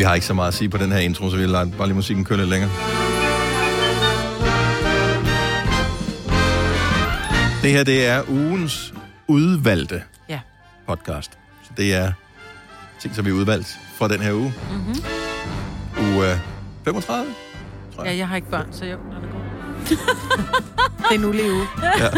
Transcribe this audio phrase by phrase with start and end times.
[0.00, 1.86] Vi har ikke så meget at sige på den her intro, så vi lader bare
[1.86, 2.70] lige musikken køre lidt længere.
[7.62, 8.94] Det her, det er ugens
[9.26, 10.40] udvalgte Ja.
[10.86, 11.38] podcast.
[11.62, 12.12] Så det er
[13.00, 14.52] ting, som vi har udvalgt fra den her uge.
[14.70, 14.94] Mm-hmm.
[16.14, 16.38] Uge øh,
[16.84, 17.34] 35.
[18.04, 19.29] Ja, jeg har ikke børn, så god.
[19.88, 19.98] det
[21.10, 21.66] er en ulig uge.
[21.98, 22.08] Ja.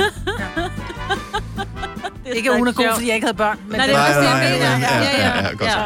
[2.34, 3.58] Ikke at ugen er god, fordi jeg ikke havde børn.
[3.68, 4.88] Men Nej, det er Nej, også det, nej, jeg nej, mener.
[5.02, 5.62] ja, ja, ja, godt.
[5.62, 5.76] ja.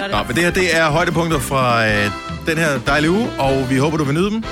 [0.00, 0.10] Gør det.
[0.10, 2.10] Nå, men det her, det er højdepunkter fra øh,
[2.46, 4.44] den her dejlige uge, og vi håber, du vil nyde dem.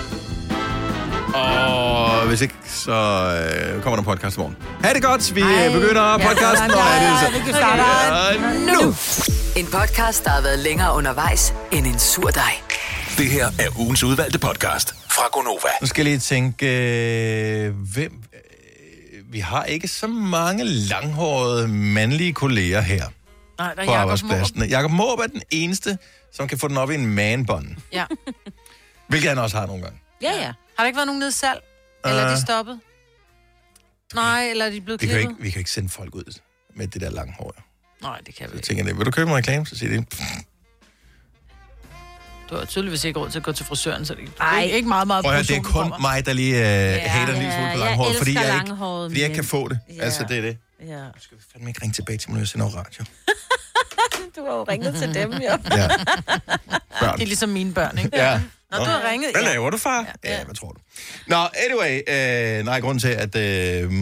[1.35, 4.57] Og hvis ikke, så øh, kommer der en podcast i morgen.
[4.85, 5.35] Ha' det godt.
[5.35, 5.67] Vi Ej.
[5.67, 5.73] Ej.
[5.73, 6.71] begynder podcasten.
[6.71, 7.83] Ja, og er det ja, vi kan starte.
[7.83, 8.95] Ja, nu.
[9.57, 12.53] En podcast, der har været længere undervejs end en sur dej.
[13.19, 15.69] Det her er ugens udvalgte podcast fra Gonova.
[15.81, 16.67] Nu skal jeg lige tænke,
[17.67, 18.23] øh, hvem...
[18.33, 23.05] Øh, vi har ikke så mange langhårede mandlige kolleger her
[23.59, 24.65] Nej, der er på Jacob arbejdspladsen.
[24.65, 25.99] Jakob Måb er den eneste,
[26.33, 27.69] som kan få den op i en manbånd.
[27.93, 28.05] Ja.
[29.09, 29.99] Hvilket han også har nogle gange.
[30.23, 30.45] Ja, ja.
[30.47, 31.61] Har der ikke været nogen nede salg?
[32.05, 32.81] Eller er de stoppet?
[34.15, 35.31] Nej, eller er de blevet Vi kan, klippet?
[35.33, 36.39] ikke, vi kan ikke sende folk ud
[36.75, 37.55] med det der lange hår.
[38.03, 38.67] Nej, det kan vi Så ikke.
[38.67, 39.67] tænker jeg, vil du købe en reklame?
[39.67, 40.07] Så siger de,
[42.51, 44.89] Du har tydeligvis ikke råd til at gå til frisøren, så det er ikke, ikke
[44.89, 45.99] meget, meget prøv at det er kun kommer.
[45.99, 49.15] mig, der lige øh, ja, hater en lille smule på langhåret, fordi jeg, ikke, fordi
[49.21, 49.79] jeg ikke kan få det.
[49.97, 50.03] Ja.
[50.03, 50.57] Altså, det er det.
[50.87, 50.93] Ja.
[50.99, 53.05] Jeg skal fandme ikke ringe tilbage til mig, når jeg sender radio.
[54.37, 55.39] Du har jo ringet til dem, jo.
[55.41, 55.57] Ja.
[57.01, 57.15] Børn.
[57.15, 58.11] Det er ligesom mine børn, ikke?
[58.17, 58.41] Ja.
[58.71, 59.31] Nå, du har ringet.
[59.35, 59.49] Hvad Ja.
[59.53, 60.07] laver du, far?
[60.25, 60.81] Ja, ja hvad tror du?
[61.27, 62.01] Nå, anyway,
[62.59, 63.93] øh, nej, grund til, at øh,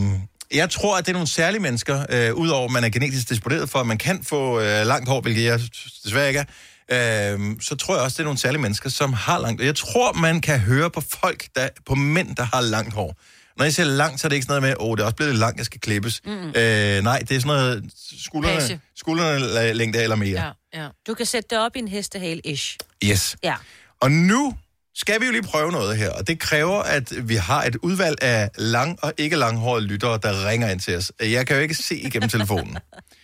[0.55, 3.71] jeg tror, at det er nogle særlige mennesker, øh, udover at man er genetisk disponeret
[3.71, 5.61] for, at man kan få øh, langt hår, hvilket jeg
[6.05, 6.45] desværre ikke er,
[6.93, 10.13] øh, så tror jeg også, det er nogle særlige mennesker, som har langt Jeg tror,
[10.13, 13.17] man kan høre på folk, der, på mænd, der har langt hår.
[13.57, 15.05] Når jeg siger langt, så er det ikke sådan noget med, åh, oh, det er
[15.05, 16.21] også blevet langt, jeg skal klippes.
[16.25, 16.31] Mm.
[16.31, 17.85] Øh, nej, det er sådan noget
[18.21, 18.81] skuldrene, Page.
[18.97, 20.55] skuldrene længde eller mere.
[20.75, 20.89] Ja, ja.
[21.07, 22.77] Du kan sætte det op i en hestehale-ish.
[23.05, 23.37] Yes.
[23.43, 23.55] Ja.
[24.01, 24.55] Og nu
[24.95, 28.23] skal vi jo lige prøve noget her, og det kræver, at vi har et udvalg
[28.23, 31.13] af lang- og ikke langhårede lyttere, der ringer ind til os.
[31.21, 32.79] Jeg kan jo ikke se igennem telefonen.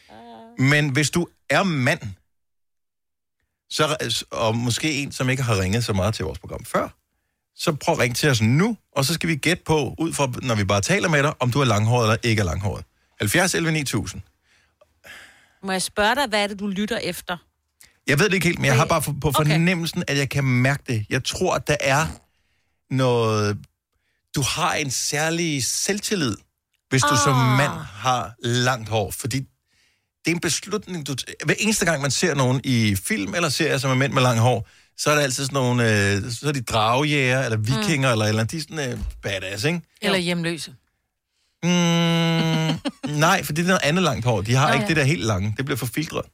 [0.73, 2.01] Men hvis du er mand,
[3.75, 6.89] så, og måske en, som ikke har ringet så meget til vores program før,
[7.57, 10.33] så prøv at ringe til os nu, og så skal vi gætte på, ud fra,
[10.43, 12.85] når vi bare taler med dig, om du er langhåret eller ikke er langhåret.
[13.21, 14.23] 70 11 9000.
[15.63, 17.37] Må jeg spørge dig, hvad er det, du lytter efter?
[18.07, 19.37] Jeg ved det ikke helt, men jeg har bare på Okay.
[19.37, 21.07] fornemmelsen, at jeg kan mærke det.
[21.11, 22.07] Jeg tror, at der er
[22.95, 23.59] noget...
[24.37, 26.37] Du har en særlig selvtillid,
[26.89, 27.57] hvis du som Ah.
[27.57, 29.47] mand har langt hår, fordi
[30.25, 31.15] det er en beslutning, du...
[31.45, 34.41] Hver eneste gang, man ser nogen i film eller serier, som er mænd med langt
[34.41, 34.69] hår,
[34.99, 36.13] så er der altid sådan nogle...
[36.13, 38.13] Øh, så er de dragjæger, eller vikinger, mm.
[38.13, 39.81] eller, eller de er sådan øh, badass, ikke?
[40.03, 40.75] Eller hjemløse.
[41.63, 41.69] Mm,
[43.19, 44.43] nej, for det er noget andet langt hår.
[44.43, 44.89] De har Nå, ikke ja.
[44.89, 45.55] det der helt lange.
[45.57, 46.25] Det bliver for filtret.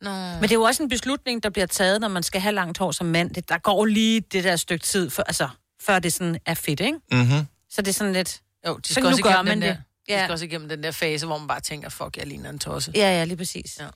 [0.00, 0.10] Nå.
[0.10, 2.78] Men det er jo også en beslutning, der bliver taget, når man skal have langt
[2.78, 3.30] hår som mand.
[3.30, 5.48] Det, der går lige det der stykke tid, for, altså,
[5.82, 6.98] før det sådan er fedt, ikke?
[7.12, 7.46] Mm-hmm.
[7.70, 8.40] Så det er sådan lidt...
[8.66, 9.76] Jo, de Så skal nu også gør igennem man den der,
[10.08, 10.24] Ja.
[10.24, 12.92] skal også igennem den der fase, hvor man bare tænker, fuck, jeg ligner en tosse.
[12.94, 13.76] Ja, ja, lige præcis.
[13.78, 13.84] Ja.
[13.84, 13.90] Ja,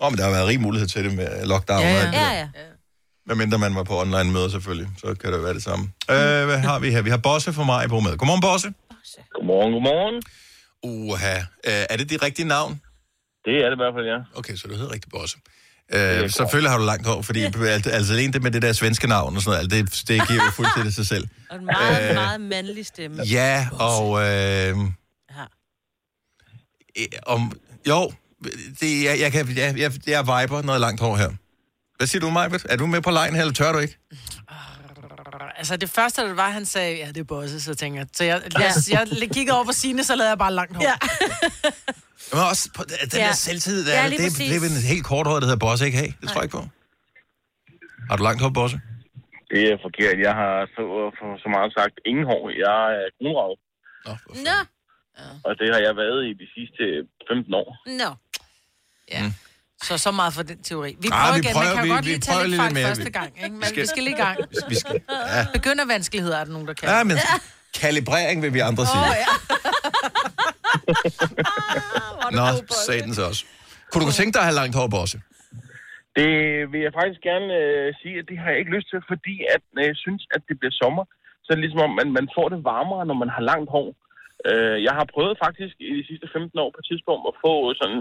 [0.00, 1.80] Åh, oh, men der har været rig mulighed til det med lockdown.
[1.82, 2.18] Ja, og ja.
[2.20, 2.32] der.
[2.32, 2.38] ja.
[2.38, 2.46] ja.
[3.24, 5.84] Hvad mindre man var på online møder selvfølgelig, så kan det være det samme.
[6.10, 7.02] Øh, hvad har vi her?
[7.02, 8.16] Vi har Bosse fra mig på med.
[8.16, 8.72] Godmorgen, Bosse.
[9.34, 10.22] Godmorgen, godmorgen.
[10.82, 11.36] Uha.
[11.38, 12.80] Øh, er det dit rigtige navn?
[13.44, 14.38] Det er det i hvert fald, ja.
[14.38, 15.36] Okay, så du hedder rigtig Bosse.
[15.94, 17.40] Øh, selvfølgelig har du langt hår, fordi
[17.76, 20.28] alt- altså alene det med det der svenske navn og sådan noget, alt det, det
[20.28, 21.28] giver jo fuldstændig sig selv.
[21.50, 23.22] Og en meget, meget mandlig stemme.
[23.22, 24.20] Ja, og...
[24.22, 24.76] Øh, øh,
[27.26, 27.52] om,
[27.88, 28.12] jo,
[28.80, 31.30] det, jeg, jeg, kan, jeg, jeg, jeg viber noget langt hår her.
[31.96, 32.66] Hvad siger du, Majbet?
[32.68, 33.98] Er du med på lejen her, eller tør du ikke?
[35.58, 38.06] Altså det første, der var, han sagde, ja, det er Bosse, så tænker jeg.
[38.12, 40.82] Så jeg, jeg, jeg, jeg kiggede over på Signe, så lavede jeg bare langt hår.
[40.82, 40.94] Ja.
[42.32, 43.26] Men også på den Ja.
[43.26, 44.36] der selvtid, der, Ja, det, præcis.
[44.50, 45.98] det er en helt kort hår, der hedder Bosse, ikke?
[45.98, 46.64] Hey, det tror jeg ikke på.
[48.10, 48.80] Har du langt hår, Bosse?
[49.50, 50.16] Det er forkert.
[50.28, 50.82] Jeg har så,
[51.18, 52.42] for så meget sagt ingen hår.
[52.66, 53.58] Jeg er kronravet,
[54.06, 54.28] Nå, for
[55.44, 56.82] og det har jeg været i de sidste
[57.30, 57.68] 15 år.
[58.02, 58.10] nå.
[59.14, 59.22] Ja.
[59.82, 60.96] Så så meget for den teori.
[61.00, 61.52] Vi Ah, prøver vi igen.
[61.54, 62.86] prøver- Man kan vi- godt vi lige tage lidt lidt fejl mere.
[62.86, 63.54] første Vi- gang, ikke?
[63.60, 64.36] Men skal- vi skal lige i gang.
[64.68, 65.46] Vi skal, ja.
[65.58, 66.88] Begyndervanskeligheder er der nogen, der kan.
[66.88, 67.16] ja, men
[67.82, 69.04] kalibrering vil vi andre sige.
[72.38, 72.44] Nå,
[72.86, 73.42] satans også.
[73.92, 75.16] Kunne du tænke dig at have langt hår, Bosse?
[76.18, 76.30] Det
[76.72, 79.62] vil jeg faktisk gerne øh, sige, at det har jeg ikke lyst til, fordi at,
[79.78, 81.04] øh, jeg synes, at det bliver sommer.
[81.44, 83.88] Så er det ligesom om, man, man får det varmere, når man har langt hår.
[84.50, 87.52] Øh, jeg har prøvet faktisk i de sidste 15 år på et tidspunkt at få
[87.80, 88.00] sådan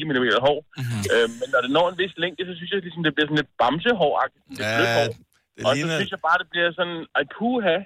[0.00, 0.58] 3-4 mm hår.
[0.64, 1.02] Mm-hmm.
[1.14, 3.40] Øh, men når det når en vis længde, så synes jeg, ligesom, det bliver sådan
[3.42, 4.44] lidt bamsehåragtigt.
[4.62, 5.10] Ja, hår.
[5.54, 7.76] det Og så synes jeg bare, det bliver sådan, ej puha,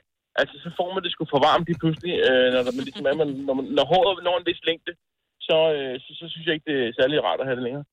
[0.40, 3.04] altså så får man det sgu for varmt lige pludselig, øh, når, der, man ligesom
[3.10, 4.92] er, man, når, man, når håret når en vis længde,
[5.48, 7.84] så, øh, så, så synes jeg ikke, det er særlig rart at have det længere.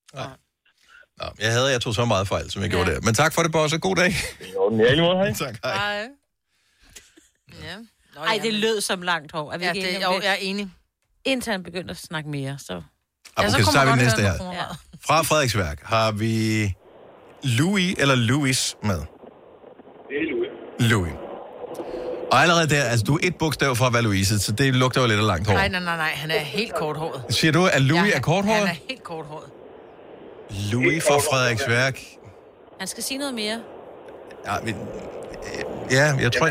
[1.20, 2.74] Nå, jeg havde, jeg tog så meget fejl, som jeg ja.
[2.76, 3.00] gjorde der.
[3.08, 3.78] Men tak for det, Bosse.
[3.88, 4.12] God dag.
[4.56, 5.32] Jo, ja, i måde, hej.
[5.46, 5.76] tak, hej.
[5.84, 6.08] Hej.
[7.68, 7.78] Ja.
[8.18, 9.52] Nå, Ej, det lød som langt hår.
[9.54, 10.70] Er vi Ja, ikke det, enige om jo, jeg er enig.
[11.26, 12.74] Indtil han begyndte at snakke mere, så...
[12.74, 14.34] Ja, okay, så tager man vi næste her.
[14.54, 14.64] Ja.
[15.08, 16.74] Fra Frederiksværk har vi
[17.44, 18.96] Louis eller Louis med.
[18.96, 19.02] Det
[20.10, 20.50] er Louis.
[20.92, 21.14] Louis.
[22.32, 25.02] Og allerede der, altså du er et bogstav fra at være Louise, så det lugter
[25.02, 25.54] jo lidt af langt hår.
[25.54, 27.36] Nej, nej, nej, nej, han er helt korthåret.
[27.36, 28.58] Siger du, at Louis Ja, er korthåret?
[28.58, 29.50] Han er helt korthåret.
[30.72, 32.00] Louis fra Frederiksværk.
[32.80, 33.60] Han skal sige noget mere.
[34.46, 34.76] Ja, vi,
[35.92, 36.50] ja jeg tror...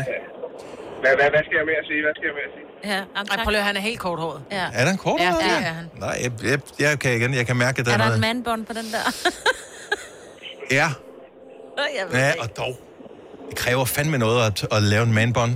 [1.01, 2.01] Hvad, hvad, hvad skal jeg mere sige?
[2.05, 2.65] Hvad skal jeg mere sige?
[2.91, 4.41] Ja, jamen, Ej, prøv lige at han er helt korthåret.
[4.51, 4.65] Ja.
[4.73, 5.41] Er der en korthåret?
[5.43, 5.85] Ja, det er han.
[6.05, 8.09] Nej, jeg, jeg, jeg, kan igen, jeg kan mærke, at der Er er, der en
[8.09, 8.21] noget...
[8.35, 9.03] mandbånd på den der?
[10.71, 10.87] Ja,
[12.13, 12.79] ja, og dog.
[13.49, 15.51] Det kræver fandme noget at, at lave en manbånd.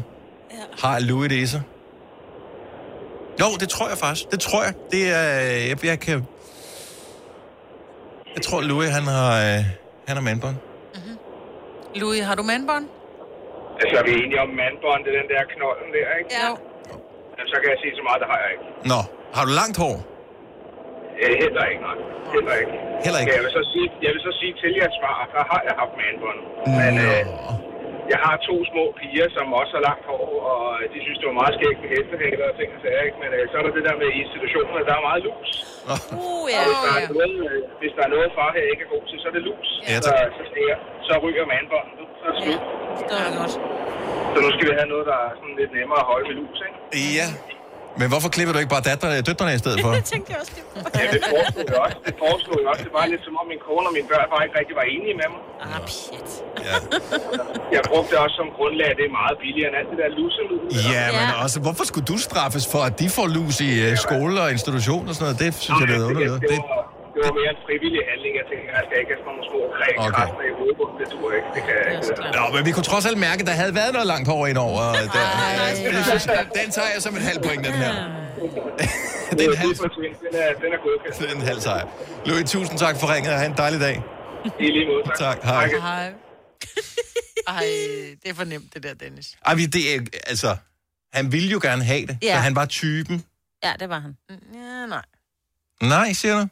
[0.52, 0.88] Ja.
[0.88, 1.62] Har Louis det i sig?
[3.40, 4.32] Jo, det tror jeg faktisk.
[4.32, 4.74] Det tror jeg.
[4.92, 5.30] Det er...
[5.70, 6.26] Jeg, jeg kan...
[8.36, 9.66] Jeg tror, Louis, han har, øh,
[10.08, 10.56] han har manbånd.
[11.96, 12.86] Louis, har du mandbånd?
[13.82, 16.30] Altså, er vi enige om mandbånd, det er den der knolden der, ikke?
[16.40, 16.50] Ja.
[17.36, 18.66] Jamen, så kan jeg sige så meget, det har jeg ikke.
[18.92, 19.00] Nå,
[19.36, 19.96] har du langt hår?
[21.24, 21.98] Øh, heller ikke, nej.
[22.36, 22.74] Heller ikke.
[23.06, 23.32] Heller ikke?
[23.38, 25.94] Jeg vil så sige, jeg vil så sige til jeres svar, der har jeg haft
[26.02, 26.40] mandbånd.
[26.80, 27.52] Men øh, Nå.
[28.14, 30.62] jeg har to små piger, som også har langt hår, og
[30.94, 33.20] de synes, det var meget skægt med hestehæler og ting og sager, ikke?
[33.24, 35.50] Men øh, så er der det der med i institutionerne, der er meget lus.
[35.92, 36.62] Uh, Og ja.
[36.68, 39.18] hvis, der er noget, øh, hvis der er noget, far her ikke er god til,
[39.22, 39.68] så er det lus.
[39.92, 40.32] Ja, så, tak.
[40.38, 40.78] så, stiger,
[41.08, 42.01] så ryger mandbåndet.
[42.22, 42.62] Så er det slut.
[43.00, 43.54] Det godt.
[44.34, 46.58] Så nu skal vi have noget, der er sådan lidt nemmere at holde med lus,
[46.68, 46.78] ikke?
[47.20, 47.28] Ja.
[48.00, 49.90] Men hvorfor klipper du ikke bare datterne, døtrene i stedet for?
[50.00, 50.54] Det tænkte jeg også.
[50.58, 50.64] Det.
[51.00, 51.98] Ja, det foreslog jeg også.
[52.08, 52.84] Det foreslog jeg også.
[52.88, 55.16] Det var lidt som om min kone og mine børn bare ikke rigtig var enige
[55.22, 55.42] med mig.
[55.66, 56.30] Ah, pjat.
[56.68, 56.76] Ja,
[57.76, 60.10] Jeg brugte det også som grundlag, at det er meget billigere end alt det der
[60.20, 60.68] lusemiddel.
[60.96, 61.44] ja men Ja.
[61.44, 65.02] også, hvorfor skulle du straffes for, at de får lus i uh, skole og institution
[65.10, 65.38] og sådan noget?
[65.44, 66.42] Det synes jeg, det er det, underligt.
[66.44, 66.81] det, Det, var,
[67.14, 68.34] det var mere en frivillig handling.
[68.40, 69.80] Jeg tænkte, jeg skal ikke have sådan nogle små Okay.
[69.82, 70.90] rækkræfter i hovedet.
[71.00, 71.50] Det tror jeg ikke.
[71.56, 72.38] Det kan jeg er ikke.
[72.38, 74.82] Nå, men vi kunne trods alt mærke, at der havde været noget langt hår indover.
[74.90, 75.26] og Der,
[75.60, 76.24] jeg synes,
[76.60, 77.94] den tager jeg som en halv point, den her.
[79.38, 79.74] det er en halv,
[80.26, 81.16] Den er, den er godkendt.
[81.20, 81.86] det er en halv sejr.
[82.28, 83.96] Louis, tusind tak for ringet, og have en dejlig dag.
[84.66, 85.18] I lige måde, tak.
[85.18, 85.68] Tak, hej.
[85.90, 86.08] Hej.
[87.48, 87.64] Ej,
[88.24, 89.28] det er for nemt, det der, Dennis.
[89.46, 90.56] Ej, vi- det er, altså,
[91.14, 92.34] han ville jo gerne have det, Ja.
[92.36, 93.26] så han var typen.
[93.64, 94.18] Ja, det var han.
[94.54, 95.02] Ja, nej.
[95.82, 96.48] Nej, siger du?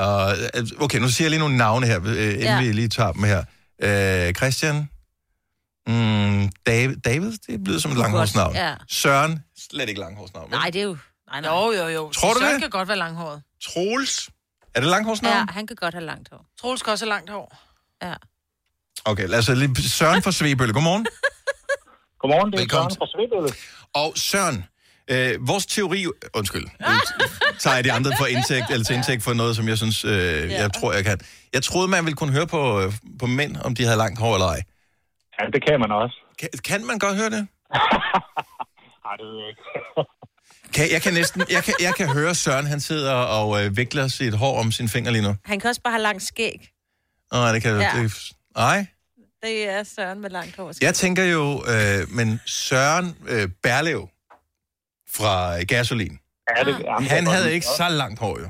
[0.00, 2.60] Uh, okay, nu siger jeg lige nogle navne her, øh, inden Ja.
[2.60, 3.38] vi lige tager dem her.
[3.84, 4.88] Uh, Christian.
[5.86, 8.54] Mm, David, David, det lyder som et langhårsnavn.
[8.54, 8.74] Ja.
[8.88, 10.50] Søren, slet ikke langhårsnavn.
[10.50, 10.96] Nej, det er jo...
[11.30, 11.54] Nej, nej.
[11.54, 12.10] Jo, jo, jo.
[12.10, 12.60] Tror du Søren det?
[12.62, 13.42] kan godt være langhåret.
[13.62, 14.30] Troels,
[14.74, 15.36] er det langhårsnavn?
[15.36, 16.46] Ja, han kan godt have langt hår.
[16.60, 17.56] Troels skal også have langt hår.
[18.02, 18.14] Ja.
[19.04, 19.82] Okay, lad os lige...
[19.82, 21.06] Søren fra Svebølle, godmorgen.
[22.18, 22.90] Godmorgen, det er Velkommen.
[22.90, 23.54] Søren fra Svebølle.
[23.94, 24.64] Og Søren,
[25.10, 26.06] øh, vores teori...
[26.34, 26.64] Undskyld,
[27.58, 30.50] tager jeg de andre for indtægt, eller til indtægt for noget, som jeg synes, øh,
[30.50, 31.20] jeg tror, jeg kan.
[31.52, 34.34] Jeg troede, man ville kunne høre på, øh, på mænd, om de havde langt hår
[34.34, 34.62] eller ej.
[35.40, 36.16] Ja, det kan man også.
[36.38, 37.46] Kan, kan man godt høre det?
[39.04, 39.62] Nej, det ved jeg ikke.
[40.74, 44.08] Kan, jeg, kan næsten, jeg, kan, jeg kan høre Søren, han sidder og øh, vikler
[44.08, 45.34] sit hår om sin finger lige nu.
[45.44, 46.68] Han kan også bare have langt skæg.
[47.32, 47.90] Nej, det kan Ja.
[47.96, 48.12] det,
[48.56, 48.86] Nej.
[49.42, 50.72] Det er Søren med langt hår.
[50.80, 54.08] Jeg tænker jo, øh, men Søren øh, Berlev
[55.16, 56.18] fra Gasolin,
[56.56, 58.48] Ja, det, jamen, han havde ikke så langt hår jo.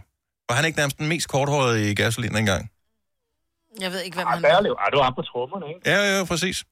[0.48, 2.70] Var han ikke nærmest den mest korthårede i Gasolin engang?
[3.80, 4.48] Jeg ved ikke, hvem Ja, han er.
[4.48, 5.90] Ja, du var ham på trommerne, ikke?
[5.90, 6.64] Ja, ja, præcis.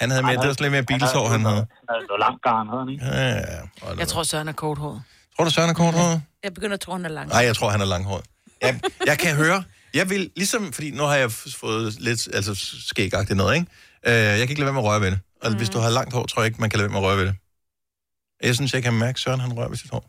[0.00, 1.56] Han havde mere, det var lidt mere bilshår, han havde.
[1.56, 3.04] Han havde noget langt garn, havde han ikke?
[3.04, 3.98] Ja, ja, ja.
[3.98, 5.02] Jeg tror, Søren er korthåret.
[5.36, 6.22] tror du, Søren er korthåret?
[6.44, 7.32] Jeg begynder at tro, han er langt.
[7.32, 8.24] Nej, jeg tror, han er langhåret.
[8.62, 12.54] Jeg, jeg kan høre, jeg vil ligesom, fordi nu har jeg fået lidt, altså
[12.88, 13.66] skægagtigt noget, ikke?
[14.06, 15.20] Øh, jeg kan ikke lade være med at røre ved det.
[15.42, 15.56] Og mm.
[15.56, 17.18] hvis du har langt hår, tror jeg ikke, man kan lade være med at røre
[17.18, 17.34] ved det.
[18.46, 20.04] Jeg synes, jeg kan mærke, at Søren han rører ved sit hår.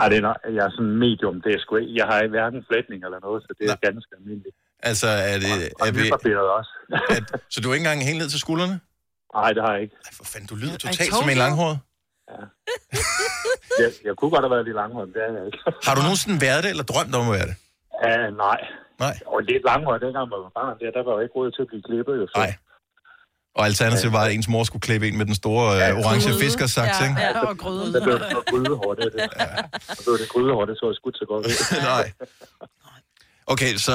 [0.00, 1.36] Ej, det er, nok- jeg er sådan medium.
[1.44, 3.78] Det er sgu ikke, jeg har ikke hverken flætning eller noget, så det er Nej.
[3.88, 4.56] ganske almindeligt.
[4.90, 5.52] Altså, er det...
[5.80, 6.72] Og Er vi, også.
[7.14, 7.20] er,
[7.52, 8.76] så du er ikke engang helt ned til skuldrene?
[9.38, 9.96] Nej, det har jeg ikke.
[10.06, 11.78] Ej, for fanden, du lyder I totalt som en langhåret.
[13.82, 15.58] Jeg, jeg kunne godt have været lidt langhåret, det er jeg ikke.
[15.88, 17.56] Har du nogensinde været det, eller drømt om at være det?
[18.06, 18.16] Ja,
[18.46, 18.60] nej.
[19.04, 19.14] Nej.
[19.32, 21.68] Og lidt langhåret, dengang man var barn, der, der var jo ikke råd til at
[21.70, 22.14] blive klippet.
[22.20, 22.36] Jo, så.
[22.44, 22.52] Nej.
[23.54, 26.40] Og alternativet var, at ens mor skulle klippe en med den store øh, orange Gryde.
[26.40, 27.20] fiskersaks, ja, ikke?
[27.20, 27.92] Ja, og gryde.
[27.92, 29.28] Så blev det grydehår, det er det.
[29.40, 29.94] Ja.
[29.94, 31.46] Så blev det grydehår, det så jeg skudt så godt.
[31.92, 32.12] Nej.
[33.46, 33.92] Okay, så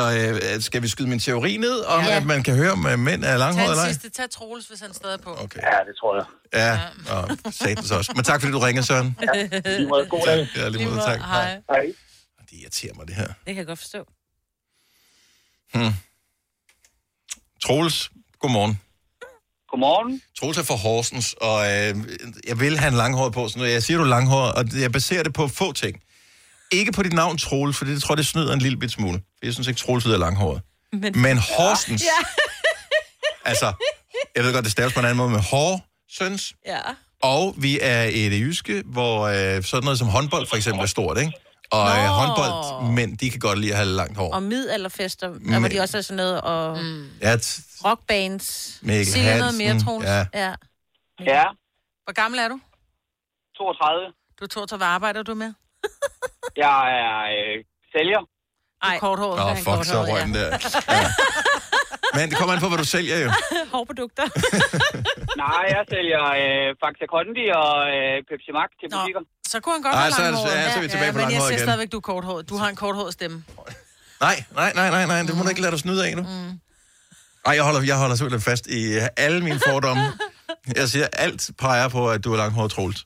[0.56, 2.18] øh, skal vi skyde min teori ned, om Ja.
[2.18, 3.88] at man kan høre, om øh, mænd er Tag langhåret eller ej?
[3.92, 4.10] sidste.
[4.10, 5.30] Tag Troels, hvis han stadig er på.
[5.44, 5.60] Okay.
[5.60, 6.26] Ja, det tror jeg.
[6.54, 6.80] Ja,
[7.16, 8.12] og satans også.
[8.16, 9.18] Men tak, fordi du ringede, Søren.
[9.66, 10.48] Lige måde, god dag.
[10.56, 11.20] Ja, lige måde, tak.
[11.20, 11.62] Hej.
[11.70, 11.86] Hej.
[12.50, 13.28] Det irriterer mig, det her.
[13.28, 14.06] Det kan jeg godt forstå.
[17.66, 18.80] Troels, godmorgen.
[19.74, 20.22] Godmorgen.
[20.40, 21.96] Troels er fra Horsens, og øh,
[22.48, 23.48] jeg vil have en langhåret på.
[23.48, 26.02] Så når jeg siger, du er langhåret, og jeg baserer det på få ting.
[26.72, 29.14] Ikke på dit navn, Troels, for det tror jeg, det snyder en lille bit smule.
[29.14, 30.62] For jeg synes ikke, Troels lyder langhåret.
[30.92, 32.04] Men, men Horsens...
[32.04, 32.28] Ja.
[33.50, 33.74] altså,
[34.36, 36.54] jeg ved godt, det staves på en anden måde med Horsens.
[36.66, 36.80] Ja.
[37.22, 40.88] Og vi er i det jyske, hvor øh, sådan noget som håndbold for eksempel er
[40.88, 41.32] stort, ikke?
[41.74, 44.34] Og øh, håndboldmænd, de kan godt lide at have langt hår.
[44.34, 47.10] Og middelalderfester, der hvor de også er sådan noget, og mm.
[47.22, 48.80] Ja, t- rockbands.
[48.82, 50.06] Mikkel Sig lige noget mere, Hansen, Troels.
[50.08, 50.26] ja.
[50.34, 50.54] ja.
[51.34, 51.44] Ja,
[52.04, 52.60] Hvor gammel er du?
[53.58, 54.14] 32.
[54.40, 55.54] Du tror, hvad arbejder du med?
[56.66, 57.64] Jeg er øh,
[57.96, 58.22] sælger.
[58.84, 59.00] Ej.
[59.00, 59.40] Korthåret.
[59.40, 60.48] Åh, oh, fuck, så røg den der.
[60.90, 61.06] Ja.
[62.18, 63.30] Men det kommer an på, hvad du sælger jo.
[63.74, 64.26] Hårprodukter.
[65.44, 68.98] Nej, jeg sælger øh, Faxa Kondi og øh, Pepsi Max til Nå.
[68.98, 69.22] butikker.
[69.52, 70.56] Så kunne han godt Ej, have så er- langhåret.
[70.56, 71.68] ja, så er vi tilbage på men jeg langhåret siger igen.
[71.68, 72.50] stadigvæk, du er korthåret.
[72.52, 73.38] Du har en korthåret stemme.
[74.26, 76.24] Nej, nej, nej, nej, nej, det må du ikke lade dig snyde af nu.
[76.24, 76.52] Mm.
[77.46, 78.82] Ej, jeg holder, jeg holder simpelthen fast i
[79.26, 80.04] alle mine fordomme.
[80.80, 83.00] Jeg siger, alt peger på, at du er langhåret Troels.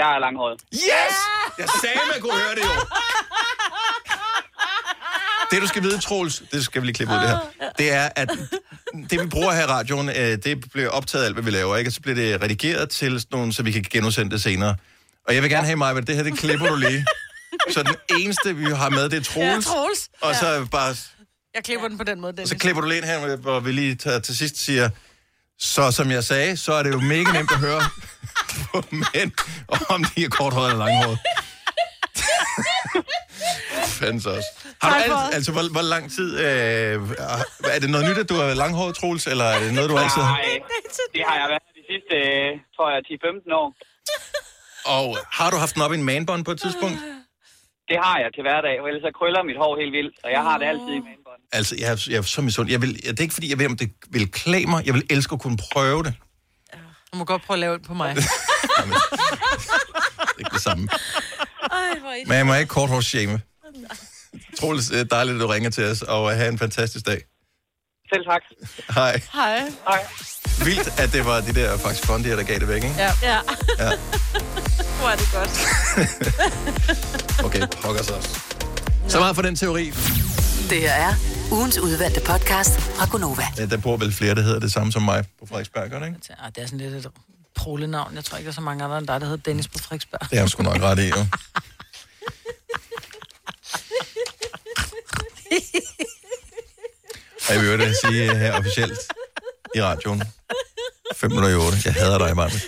[0.00, 0.60] Jeg er langhåret.
[0.74, 1.16] Yes!
[1.58, 2.74] Jeg sagde, man kunne høre det jo.
[5.50, 7.38] Det, du skal vide, Troels, det skal vi lige klippe ud det her,
[7.78, 8.28] det er, at
[9.10, 11.88] det, vi bruger her i radioen, øh, det bliver optaget alt, hvad vi laver, ikke?
[11.88, 14.76] Og så bliver det redigeret til sådan nogle, så vi kan genudsende det senere.
[15.28, 17.06] Og jeg vil gerne have mig, at det her, det klipper du lige.
[17.70, 19.66] Så den eneste, vi har med, det er Troels.
[19.66, 20.08] Ja, Troels.
[20.20, 20.94] Og så bare
[21.54, 22.48] Jeg klipper den på den måde, Dennis.
[22.50, 24.90] så klipper du lige ind her, hvor vi lige tager, til sidst siger,
[25.58, 27.80] så som jeg sagde, så er det jo mega nemt at høre
[28.72, 29.32] på mænd,
[29.88, 31.18] om de er korthåret eller langhåret.
[33.98, 34.48] Fandens også.
[34.82, 36.28] Har du alt, altså, hvor, hvor lang tid...
[36.38, 36.94] Øh,
[37.74, 40.22] er det noget nyt, at du er langhåret, Troels, eller er det noget, du altid
[40.22, 40.32] har?
[40.32, 40.58] Nej,
[41.14, 42.98] det har jeg været de sidste, øh, tror jeg,
[43.52, 43.68] 10-15 år.
[44.96, 45.06] Og
[45.38, 46.98] har du haft den op i en manbånd på et tidspunkt?
[47.90, 50.42] Det har jeg til hverdag, for ellers så krøller mit hår helt vildt, og jeg
[50.48, 51.40] har det altid i manbånd.
[51.52, 52.70] Altså, jeg, er- jeg er så misund.
[52.70, 54.86] Jeg vil, det er ikke, fordi jeg ved, om det vil klæde mig.
[54.86, 56.14] Jeg vil elske at kunne prøve det.
[57.12, 58.16] Du må godt prøve at lave det på mig.
[58.16, 58.24] Det
[60.34, 60.88] er ikke det samme.
[61.72, 63.40] Ej, hvor er Men jeg må ikke korthårsshame.
[64.60, 67.20] Troels, det er dejligt, at du ringer til os, og have en fantastisk dag.
[68.12, 68.42] Selv tak.
[68.94, 69.20] Hej.
[69.32, 69.58] Hej.
[69.88, 70.06] Hej.
[70.64, 72.94] Vildt, at det var de der faktisk kondier, der gav det væk, ikke?
[72.98, 73.12] Ja.
[73.22, 73.38] Ja.
[73.78, 73.90] Ja.
[74.98, 75.52] Hvor er det godt.
[77.44, 78.40] Okay, pokker så også.
[79.08, 79.84] Så meget for den teori.
[80.70, 81.14] Det her er
[81.52, 83.42] ugens udvalgte podcast fra Gonova.
[83.58, 86.06] Ja, der bor vel flere, der hedder det samme som mig på Frederiksberg, gør det
[86.06, 86.18] ikke?
[86.38, 87.12] Ah, det er sådan lidt et
[87.54, 88.14] prolenavn.
[88.14, 90.20] Jeg tror ikke, der er så mange andre end dig, der hedder Dennis på Frederiksberg.
[90.30, 91.16] Det er jeg sgu nok ret i, jo.
[97.48, 98.98] Og jeg vil jo det sige her officielt
[99.74, 100.22] i radioen.
[101.16, 101.78] 5 minutter i 8.
[101.84, 102.60] Jeg hader dig, Martin.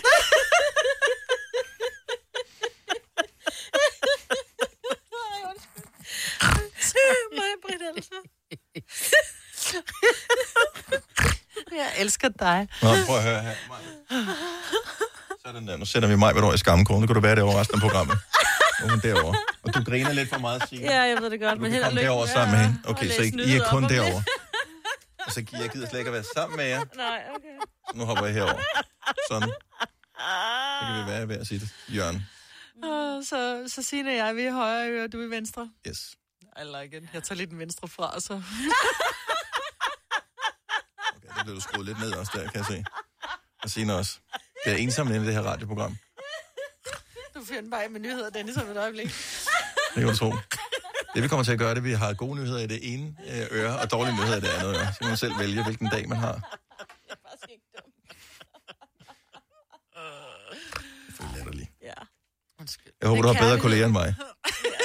[11.71, 12.67] Jeg elsker dig.
[12.81, 13.53] Nå, prøv at høre her.
[15.45, 15.77] Sådan der.
[15.77, 17.01] Nu sætter vi mig over i skamkronen.
[17.01, 18.17] Nu kan du være derovre resten af programmet.
[18.81, 19.35] Nu er hun derovre.
[19.63, 20.85] Og du griner lidt for meget, Signe.
[20.85, 22.07] Ja, jeg ved det godt, Du men kan held og komme lykke.
[22.07, 22.79] derover sammen med hende.
[22.85, 24.23] Og Okay, så I, I er kun derovre.
[25.25, 26.83] Og så jeg gider slet ikke at være sammen med jer.
[26.95, 27.55] Nej, okay.
[27.89, 28.61] Så nu hopper jeg herover.
[29.29, 29.49] Sådan.
[29.49, 31.69] Så kan vi være ved at sige det.
[31.95, 32.27] Jørgen.
[33.23, 35.71] Så, så Signe og jeg, vi er højre øre, du er i venstre.
[35.87, 36.15] Yes.
[36.57, 37.03] I like it.
[37.13, 38.33] Jeg tager lige den venstre fra, så...
[41.15, 42.85] Okay, det blev du skruet lidt ned også der, kan jeg se.
[43.63, 44.19] Og Signe også.
[44.65, 45.97] Det er ensomt inde i det her radioprogram.
[47.35, 49.07] Du finder bare med nyheder, Dennis, om et øjeblik.
[49.07, 50.33] Det kan du tro.
[51.15, 52.93] Det vi kommer til at gøre, det er, at vi har gode nyheder i det
[52.93, 54.93] ene øh, øre, og dårlige nyheder i det andet øre.
[54.93, 56.33] Så kan man selv vælge, hvilken dag man har.
[56.33, 57.57] Det
[61.09, 61.69] er for latterligt.
[61.83, 61.93] Ja.
[62.59, 62.91] Undskyld.
[63.01, 64.15] Jeg håber, Det du er har bedre kolleger end mig.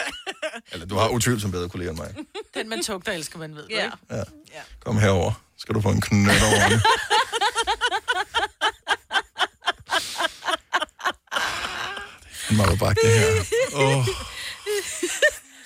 [0.73, 2.15] Eller du har utvivlsomt bedre kolleger end mig.
[2.55, 3.85] Den man tugter elsker man ved, Ja.
[3.85, 3.97] ikke?
[4.11, 4.23] Ja.
[4.81, 5.33] Kom herover.
[5.59, 6.83] Skal du få en knøt over det.
[12.49, 13.45] Det er bare det her.
[13.75, 13.97] Åh.
[13.99, 14.07] Oh.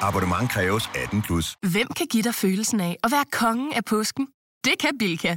[0.00, 1.56] Abonnement kræves 18 plus.
[1.72, 4.26] Hvem kan give dig følelsen af at være kongen af påsken?
[4.64, 5.36] Det kan Bilka!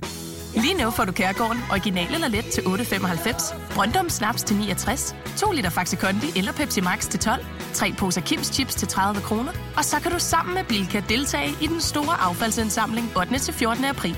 [0.55, 5.51] Lige nu får du Kærgården original eller let til 8.95, Brøndum Snaps til 69, 2
[5.51, 9.51] liter Faxi Kondi eller Pepsi Max til 12, 3 poser Kims Chips til 30 kroner,
[9.77, 13.39] og så kan du sammen med Bilka deltage i den store affaldsindsamling 8.
[13.39, 13.85] til 14.
[13.85, 14.17] april.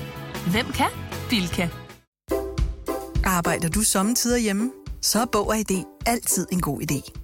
[0.50, 0.90] Hvem kan?
[1.30, 1.68] Bilka.
[3.24, 4.72] Arbejder du sommetider hjemme?
[5.02, 7.23] Så er Bog og ID altid en god idé.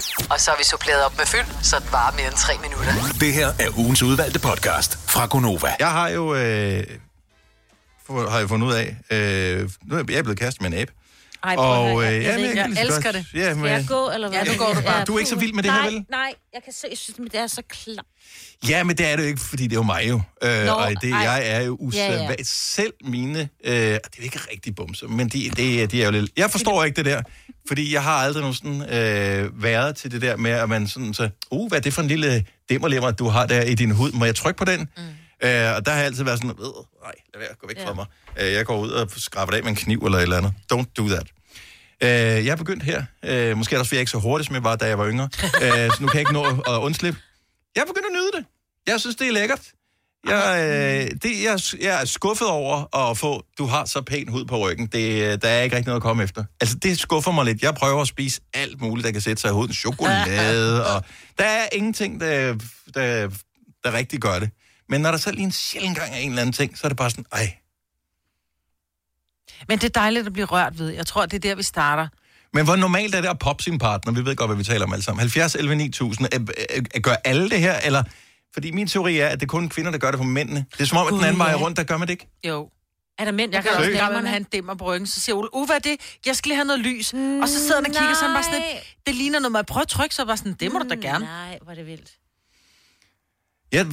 [0.31, 2.93] Og så har vi suppleret op med fyld, så det varer mere end tre minutter.
[3.19, 5.75] Det her er ugens udvalgte podcast fra Gonova.
[5.79, 6.83] Jeg har jo, øh,
[8.05, 10.91] for, har jeg fundet ud af, øh, nu er jeg blevet kastet med en abe.
[11.43, 13.25] Ej, jeg- jeg ja, men lige så elsker godt- det.
[13.33, 14.39] Ja, Skal men, jeg gå, eller hvad?
[14.45, 15.05] Ja, nu går du bare.
[15.05, 16.05] Du er ikke så vild med det her, nej, vel?
[16.09, 18.05] Nej, jeg kan se, jeg synes, det er så klart.
[18.69, 20.21] ja, men det er det jo ikke, fordi det er jo mig jo.
[20.43, 21.19] Øh, Nå, og det, ej.
[21.19, 22.21] jeg er jo usædvanligt.
[22.29, 22.43] Ja, Ja.
[22.43, 26.31] Selv mine, øh, det er ikke rigtig bumser, men de, det, de er jo lidt...
[26.37, 27.21] Jeg forstår ikke det der,
[27.67, 31.13] fordi jeg har aldrig nogen sådan, øh, været til det der med, at man sådan
[31.13, 34.11] så, uh, hvad er det for en lille dimmerlemmer, du har der i din hud?
[34.11, 34.79] Må jeg trykke på den?
[34.97, 35.03] Mm.
[35.43, 36.65] Øh, og der har jeg altid været sådan, øh,
[37.03, 37.87] nej, lad være, gå væk ja.
[37.87, 38.05] fra mig.
[38.39, 40.53] Øh, jeg går ud og skraber det af med en kniv eller et eller andet.
[40.73, 41.27] Don't do that.
[42.03, 43.03] Øh, jeg er begyndt her.
[43.25, 44.97] Øh, måske er det også, fordi jeg ikke så hurtig, som jeg var, da jeg
[44.97, 45.29] var yngre.
[45.63, 47.19] øh, så nu kan jeg ikke nå at undslippe.
[47.75, 48.45] Jeg er begyndt at nyde det.
[48.87, 49.61] Jeg synes, det er lækkert.
[50.27, 54.45] Jeg, øh, det, jeg, jeg er skuffet over at få, du har så pæn hud
[54.45, 54.87] på ryggen.
[54.87, 56.43] Det, øh, der er ikke rigtig noget at komme efter.
[56.61, 57.61] Altså, det skuffer mig lidt.
[57.61, 59.73] Jeg prøver at spise alt muligt, der kan sætte sig i huden.
[59.73, 61.03] Chokolade, og
[61.39, 62.57] der er ingenting, der,
[62.93, 63.29] der,
[63.83, 64.49] der rigtig gør det.
[64.91, 66.89] Men når der så lige en sjældent gang er en eller anden ting, så er
[66.89, 67.57] det bare sådan, ej.
[69.67, 70.89] Men det er dejligt at blive rørt ved.
[70.89, 72.07] Jeg tror, det er der, vi starter.
[72.53, 74.13] Men hvor normalt er det at poppe sin partner?
[74.13, 75.19] Vi ved godt, hvad vi taler om alle sammen.
[75.19, 76.27] 70, 11, 9000.
[76.31, 78.03] Er, er, er, gør alle det her, eller...
[78.53, 80.65] Fordi min teori er, at det er kun kvinder, der gør det for mændene.
[80.71, 82.27] Det er som om, at den anden vej rundt, der gør man det ikke.
[82.47, 82.69] Jo.
[83.19, 85.53] Er der mænd, Jeg kan også gammel have en dimmer på ryggen, så siger Ole,
[85.53, 85.97] uh, hvad er det?
[86.25, 87.13] Jeg skal lige have noget lys.
[87.13, 89.65] Og så sidder han og kigger, så han bare sådan lidt, det ligner noget, man
[89.65, 91.25] prøver at trykke, så jeg bare sådan, det må du da gerne.
[91.25, 92.11] Nej, hvor er det vildt.
[93.71, 93.85] Ja,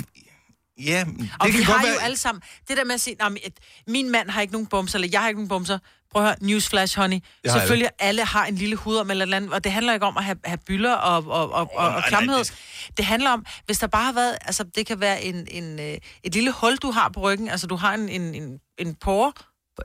[0.85, 2.03] ja det Og vi kan har godt jo være...
[2.03, 4.67] alle sammen, det der med at sige, "Nå, men, et- min mand har ikke nogen
[4.67, 5.79] bumser, eller jeg har ikke nogen bumser.
[6.13, 7.17] Prøv at høre, newsflash, honey.
[7.43, 9.93] Det har Selvfølgelig, alle har en lille hud om eller eller andet, og det handler
[9.93, 12.39] ikke om at have, have byller og, og, og, og, og nej, klamhed.
[12.39, 12.55] det-
[12.97, 15.97] Det handler om, hvis der bare har været, altså det kan være en, en, øh,
[16.25, 19.33] et lille hul, du har på ryggen, altså du har en, en, en, en pore,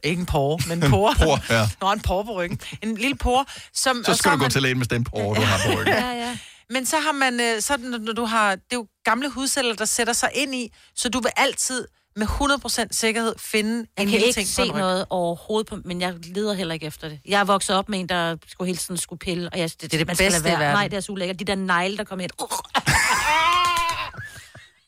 [0.04, 1.16] ikke en pore, men en pore.
[1.16, 1.70] Pore, ja.
[1.82, 2.60] Nå, en pore på ryggen.
[2.82, 4.04] En lille pore, som...
[4.06, 5.94] Så skal har du gå man- til lægen med den porre, du har på ryggen.
[6.04, 6.38] Ja, ja.
[6.74, 9.86] Men så har man, øh, så når du har, det er jo gamle hudceller, der
[9.86, 14.08] sætter sig ind i, så du vil altid med 100% sikkerhed finde Jeg en kan
[14.08, 14.78] lille ikke ting se på en ryg.
[14.80, 17.20] noget overhovedet, på, men jeg leder heller ikke efter det.
[17.28, 19.82] Jeg er vokset op med en, der skulle hele tiden skulle pille, og jeg, det,
[19.82, 20.74] Det er det man skal bedste i være.
[20.74, 21.40] Nej, det er så ulækkert.
[21.40, 22.32] De der negle, der kommer ind.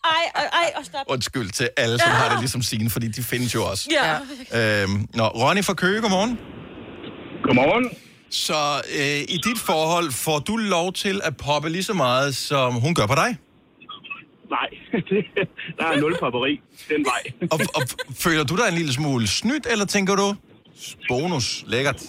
[0.05, 1.05] Ej, ej, ej, og stop.
[1.07, 3.89] Undskyld til alle, som har det ligesom sine, fordi de findes jo også.
[3.91, 4.81] Ja.
[4.83, 6.39] Øhm, nå, Ronny fra Køge, godmorgen.
[7.43, 7.89] Godmorgen.
[8.29, 8.59] Så
[8.99, 12.95] øh, i dit forhold, får du lov til at poppe lige så meget, som hun
[12.95, 13.37] gør på dig?
[14.49, 14.69] Nej,
[15.09, 15.25] det,
[15.77, 16.59] der er nul favorit
[16.89, 17.23] den vej.
[17.53, 17.81] Og, og
[18.23, 20.27] føler du dig en lille smule snydt, eller tænker du,
[21.09, 22.01] bonus, lækkert?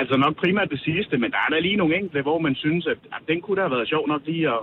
[0.00, 2.86] Altså nok primært det sidste, men der er der lige nogle enkelte, hvor man synes,
[2.86, 4.60] at, at den kunne da have været sjov nok lige at...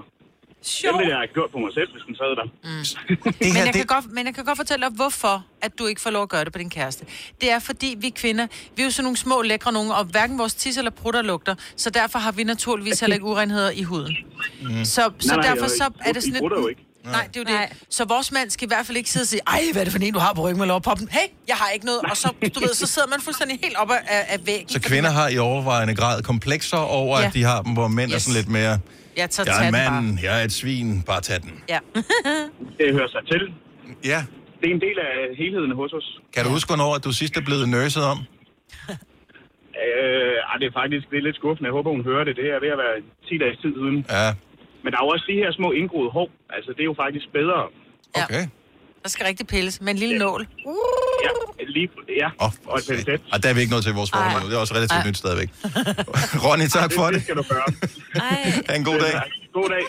[0.62, 0.92] Sjov.
[0.92, 2.44] Den ville jeg have gjort på mig selv, hvis den sad der.
[2.44, 2.84] Mm.
[3.08, 5.80] Det Men her, jeg, det, kan godt, men jeg kan godt fortælle dig, hvorfor at
[5.80, 7.06] du ikke får lov at gøre det på din kæreste.
[7.42, 10.38] Det er fordi, vi kvinder, vi er jo sådan nogle små lækre nogen, og hverken
[10.38, 14.18] vores tis eller prutter lugter, så derfor har vi naturligvis heller ikke urenheder i huden.
[14.62, 14.86] Mm.
[14.86, 16.70] Så, så Nej, nej, derfor så er det sådan lidt...
[16.70, 16.86] ikke.
[17.12, 17.86] Nej, det er jo det.
[17.90, 19.94] Så vores mand skal i hvert fald ikke sidde og sige, ej, hvad er det
[19.94, 21.10] for en, du har på ryggen med lov at poppe den?
[21.12, 22.02] Hey, jeg har ikke noget.
[22.12, 24.70] Og så, du ved, så sidder man fuldstændig helt oppe af, af væggen.
[24.70, 27.28] så kvinder har i overvejende grad komplekser over, Ja.
[27.28, 28.16] at de har dem, hvor mænd yes.
[28.16, 28.80] er sådan lidt mere...
[29.18, 29.72] Jeg tager Jeg er en
[30.06, 31.52] mand, jeg er et svin, bare tag den.
[31.70, 31.80] Ja.
[32.80, 33.42] Det hører sig til.
[34.06, 34.20] Ja.
[34.60, 36.08] Det er en del af helheden hos os.
[36.34, 38.20] Kan du huske, hvornår at du sidst er blevet nørset om?
[39.86, 41.68] Øh, ej, det er faktisk det er lidt skuffende.
[41.70, 42.34] Jeg håber, hun hører det.
[42.42, 42.96] Det er ved at være
[43.30, 43.98] 10 dages tid siden.
[44.18, 44.28] Ja,
[44.86, 46.30] Men der er jo også de her små indgroede hår.
[46.56, 47.60] Altså, det er jo faktisk bedre.
[48.24, 48.44] okay.
[49.04, 50.42] Der skal rigtig pilles med en lille nål.
[51.26, 51.32] Ja,
[51.76, 51.90] lige,
[52.22, 52.30] ja.
[52.46, 53.22] Oh, og et penslet.
[53.34, 54.42] Og der er vi ikke nået til vores forhold.
[54.44, 54.50] nu.
[54.50, 55.08] Det er også relativt Ej.
[55.10, 55.50] nyt stadigvæk.
[56.46, 57.22] Ronny, tak for Det det.
[57.24, 57.68] skal du gøre.
[58.16, 58.52] Ej.
[58.70, 59.14] Ha' en god dag.
[59.54, 59.84] God dag.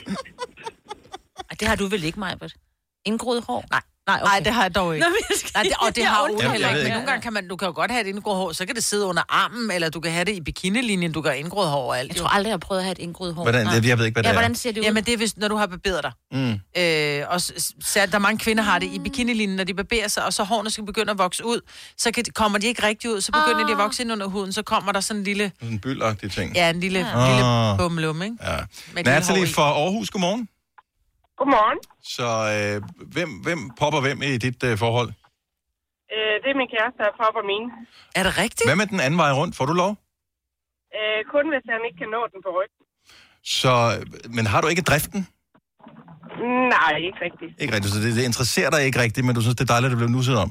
[1.50, 2.52] Ej, det har du vel ikke, Majbert?
[3.04, 3.64] Indgroet hår?
[3.70, 3.82] Nej.
[4.06, 4.30] Nej, okay.
[4.32, 5.06] Nej, det har jeg dog ikke.
[5.06, 6.78] Nå, men jeg skal- Nej, det, og det har Ole heller ikke.
[6.78, 6.90] Men ikke.
[6.90, 8.84] nogle gange kan man, du kan jo godt have et indgroet hår, så kan det
[8.84, 11.88] sidde under armen, eller du kan have det i bikinilinjen, du kan have indgroet hår
[11.88, 12.08] og alt.
[12.08, 13.42] Jeg tror aldrig, jeg har prøvet at have et indgroet hår.
[13.42, 14.38] Hvordan, det, jeg ved ikke, hvad det Ja, er.
[14.38, 14.84] hvordan ser det ud?
[14.84, 16.12] Jamen det er, hvis, når du har barberet dig.
[16.32, 16.50] Mm.
[16.82, 17.54] Øh, og så,
[17.94, 20.70] der er mange kvinder har det i bikinilinjen, når de barberer sig, og så hårene
[20.70, 21.60] skal begynde at vokse ud.
[21.98, 24.52] Så kan, kommer de ikke rigtig ud, så begynder de at vokse ind under huden,
[24.52, 26.54] så kommer der sådan en lille, en byldagtig ting.
[26.54, 27.28] ja, en lille, Ah.
[27.28, 27.44] lille
[27.78, 28.36] bumlum, ikke?
[28.42, 28.56] Ja.
[29.02, 30.48] Natalie fra Aarhus, godmorgen.
[31.38, 31.78] Godmorgen.
[32.16, 32.76] Så øh,
[33.14, 35.10] hvem, hvem popper hvem i dit øh, forhold?
[36.14, 37.68] Øh, det er min kæreste, der popper mine.
[38.18, 38.66] Er det rigtigt?
[38.68, 39.52] Hvad med den anden vej rundt?
[39.58, 39.92] Får du lov?
[40.96, 42.80] Øh, kun hvis han ikke kan nå den på ryggen.
[43.60, 43.72] Så,
[44.36, 45.20] men har du ikke driften?
[46.74, 47.52] Nej, ikke rigtigt.
[47.62, 49.88] Ikke rigtigt, så det, det interesserer dig ikke rigtigt, men du synes, det er dejligt,
[49.88, 50.50] at det blev nusset om.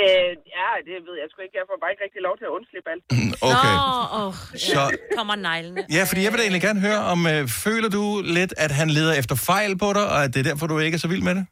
[0.00, 1.56] Øh, ja, det ved jeg sgu ikke.
[1.60, 3.04] Jeg får bare ikke rigtig lov til at undslippe alt.
[3.50, 3.74] Okay.
[3.76, 4.32] Nå, åh,
[4.66, 5.16] Så- ja.
[5.18, 5.80] kommer neglene.
[5.96, 8.04] Ja, fordi jeg vil da egentlig gerne høre, om øh, føler du
[8.38, 10.96] lidt, at han leder efter fejl på dig, og at det er derfor, du ikke
[11.00, 11.44] er så vild med det?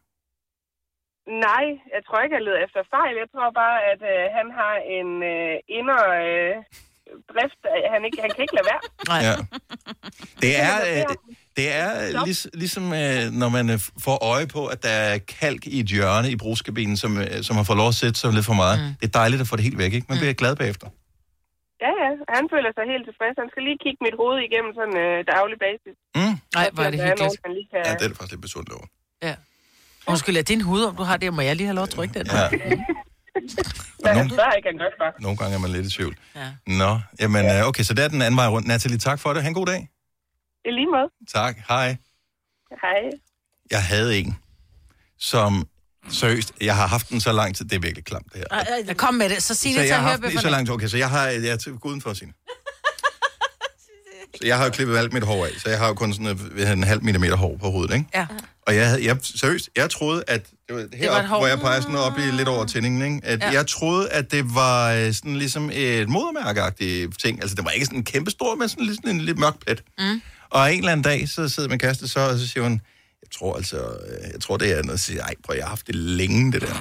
[1.49, 3.15] Nej, jeg tror ikke, jeg leder efter fejl.
[3.23, 6.55] Jeg tror bare, at øh, han har en øh, indre øh,
[7.33, 7.61] drift.
[7.75, 8.83] at Han, ikke, han kan ikke lade være.
[9.13, 9.21] Nej.
[9.29, 9.35] Ja.
[10.43, 11.03] Det er, øh,
[11.57, 11.91] det er
[12.27, 15.87] lig, ligesom, øh, når man øh, får øje på, at der er kalk i et
[15.87, 18.77] hjørne i brugskabinen, som, øh, som har fået lov at sætte sig lidt for meget.
[18.81, 18.87] Mm.
[19.01, 20.07] Det er dejligt at få det helt væk, ikke?
[20.09, 20.87] Man bliver glad bagefter.
[21.85, 22.11] Ja, ja.
[22.37, 23.35] Han føler sig helt tilfreds.
[23.43, 25.97] Han skal lige kigge mit hoved igennem sådan øh, daglig basis.
[26.19, 26.35] Mm.
[26.59, 27.41] Nej, hvor er det hyggeligt.
[27.73, 27.81] kan...
[27.87, 28.87] Ja, det er det faktisk lidt besundt over.
[29.29, 29.35] Ja.
[30.13, 31.35] Undskyld, er det en hud, om du har det?
[31.35, 32.27] Må jeg lige have lov at trykke den?
[32.27, 32.47] Ja.
[34.05, 35.23] Men nogen- så er ikke godt.
[35.23, 36.15] Nogle gange er man lidt i tvivl.
[36.37, 36.49] Ja.
[36.67, 38.67] Nå, jamen øh, okay, så det er den anden vej rundt.
[38.69, 39.43] Natalie, tak for det.
[39.43, 39.89] Ha' en god dag.
[40.65, 41.09] I lige måde.
[41.35, 41.97] Tak, hej.
[42.83, 43.11] Hej.
[43.71, 44.37] Jeg havde en,
[45.19, 45.67] som
[46.11, 48.65] seriøst, jeg har haft den så lang tid, det er virkelig klamt det her.
[48.87, 50.39] Jeg kom med det, så sig så det til jeg at har høre haft den
[50.39, 52.33] i så langt, okay, så jeg har, jeg er til gå udenfor sin.
[54.35, 56.27] Så jeg har jo klippet alt mit hår af, så jeg har jo kun sådan
[56.59, 58.07] en, en halv millimeter hår på hovedet, ikke?
[58.15, 58.27] Ja.
[58.67, 61.39] Og jeg, havde, jeg, seriøst, jeg troede, at det var var heroppe, hår.
[61.39, 63.27] hvor jeg peger sådan op i lidt over tændingen, ikke?
[63.27, 63.51] At Ja.
[63.51, 67.41] jeg troede, at det var øh, sådan ligesom et modermærkeagtigt ting.
[67.43, 69.59] Altså, det var ikke sådan en kæmpe stor, men sådan, lidt- sådan en lidt mørk
[69.67, 69.83] plet.
[69.99, 70.23] Mm.
[70.55, 72.73] Og en eller anden dag, så sidder min kæreste så, og så siger hun,
[73.23, 75.69] jeg tror altså, øh, jeg tror det er noget, siger jeg, ej, prøv, jeg har
[75.69, 76.67] haft det længe, det der.
[76.69, 76.77] Jeg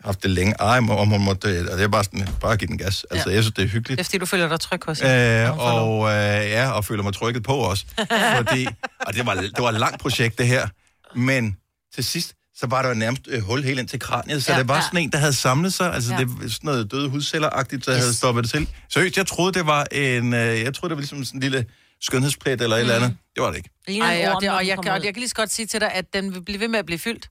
[0.00, 0.54] har haft det længe.
[0.60, 3.04] Ej, må- om hun måtte, og det er bare sådan, bare give den gas.
[3.10, 3.34] Altså, Ja.
[3.34, 3.98] jeg synes, det er hyggeligt.
[3.98, 5.14] Det er fordi, du føler dig tryg hos hende.
[5.48, 7.84] Øh, og øh, ja, og føler mig trykket på også.
[8.36, 8.66] Fordi,
[9.06, 10.68] og det var, det var et langt projekt, det her.
[11.16, 11.56] Men
[11.94, 14.58] til sidst, så var der jo nærmest øh, hul helt ind til kraniet, så Ja,
[14.58, 14.82] det var ja.
[14.82, 15.94] sådan en, der havde samlet sig.
[15.94, 16.18] Altså, ja.
[16.18, 18.02] det var sådan noget døde hudceller-agtigt, der yes.
[18.02, 18.68] havde stoppet det til.
[18.90, 21.66] Seriøst, jeg troede, det var en, øh, jeg troede, det var ligesom sådan en lille
[22.04, 23.16] skønhedsplet eller et eller andet.
[23.34, 24.00] Det var det ikke.
[24.02, 25.92] Ej, og, det, og, jeg, kan- og jeg kan lige så godt sige til dig,
[25.92, 27.28] at den vil blive ved med at blive fyldt.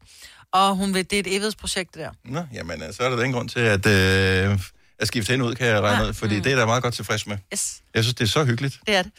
[0.52, 2.12] Og hun vil, det er et evighedsprojekt, det der.
[2.26, 4.60] Nå, jamen, øh, så er der ingen grund til at, øh,
[5.00, 7.28] at skifte hende ud, kan jeg regne ud, fordi det er da meget godt tilfreds
[7.28, 7.38] med.
[7.54, 7.82] Yes.
[7.96, 8.80] Jeg synes, det er så hyggeligt.
[8.88, 9.12] Det er det.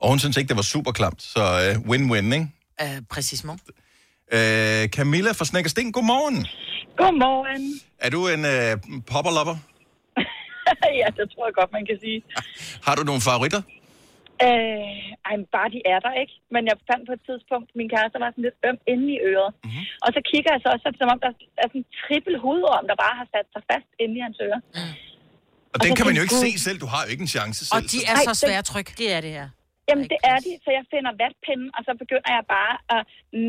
[0.00, 2.48] Og hun synes ikke, det var super klamt, så øh, win-win, ikke?
[2.82, 3.56] Uh, præcis, mor.
[4.32, 6.46] Øh, Camilla fra Snækkersten, godmorgen.
[6.98, 7.80] Godmorgen.
[7.98, 9.56] Er du en øh, popperlopper?
[11.00, 12.22] ja, det tror jeg godt, man kan sige.
[12.86, 13.62] Har du nogle favoritter?
[14.46, 16.34] Øh, ej, bare de er der, ikke?
[16.54, 19.50] Men jeg fandt på et tidspunkt, min kæreste var sådan lidt øm inde i øret.
[19.54, 19.64] Mhm.
[19.66, 20.04] Mm-hmm.
[20.04, 21.30] Og så kigger jeg så også, som om, der
[21.64, 24.58] er sådan en trippel hudorm, der bare har sat sig fast inde i hans øre.
[25.72, 26.78] Og, Og den kan man jo ikke jeg, se selv.
[26.84, 27.76] Du har jo ikke en chance selv.
[27.76, 28.90] Og de er så svære at trykke.
[29.00, 29.48] Det er det her.
[29.88, 33.00] Jamen, det er de, så jeg finder vatpinden, og så begynder jeg bare at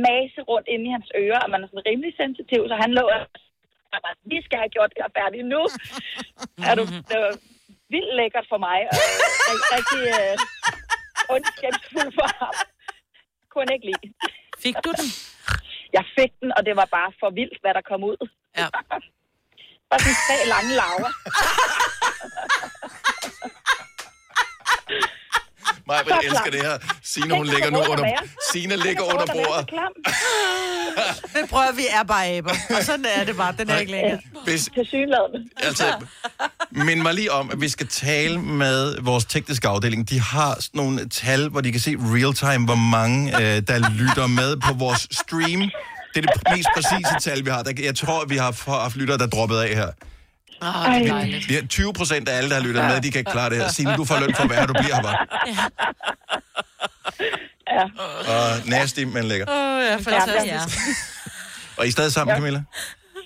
[0.08, 3.06] mase rundt inde i hans øre, og man er sådan rimelig sensitiv, så han lå
[3.15, 3.21] og
[4.32, 5.62] vi skal have gjort det her færdigt nu.
[6.69, 7.34] er du, det var
[7.93, 8.97] vildt lækkert for mig, og
[9.50, 10.36] rigtig, rigtig øh,
[11.36, 12.54] ondskabsfuld for ham.
[13.54, 14.06] Kunne ikke lide.
[14.63, 15.08] Fik du den?
[15.97, 18.19] Jeg fik den, og det var bare for vildt, hvad der kom ud.
[18.62, 18.67] Ja.
[19.89, 21.12] Bare sådan tre lange laver.
[25.88, 26.78] Vil Så elsker det her.
[27.04, 28.06] Signe, hun ligger nu under.
[28.52, 29.65] Signe ligger under bordet.
[31.36, 32.54] Men prøv at vi er bare aber.
[32.78, 33.54] Og sådan er det bare.
[33.58, 34.19] Den er ikke længere.
[34.43, 35.50] Hvis, Til synlædende.
[35.58, 35.86] altså,
[36.86, 40.10] mind mig lige om, at vi skal tale med vores tekniske afdeling.
[40.10, 43.90] De har sådan nogle tal, hvor de kan se real time, hvor mange, øh, der
[43.90, 45.60] lytter med på vores stream.
[46.13, 47.63] Det er det mest præcise tal, vi har.
[47.84, 49.88] Jeg tror, vi har haft lyttere, der er droppet af her.
[50.62, 51.48] Åh, det er.
[51.48, 53.58] Vi har 20 procent af alle, der har lyttet med, de kan ikke klare det
[53.58, 53.68] her.
[53.68, 55.18] Signe, du får løn for at være her, du bliver her bare.
[57.72, 57.84] Ja.
[58.34, 59.46] Og nasty, men lækker.
[59.50, 60.80] Åh, ja, fantastisk.
[61.78, 62.38] Og I er stadig sammen, Ja.
[62.38, 62.63] Camilla?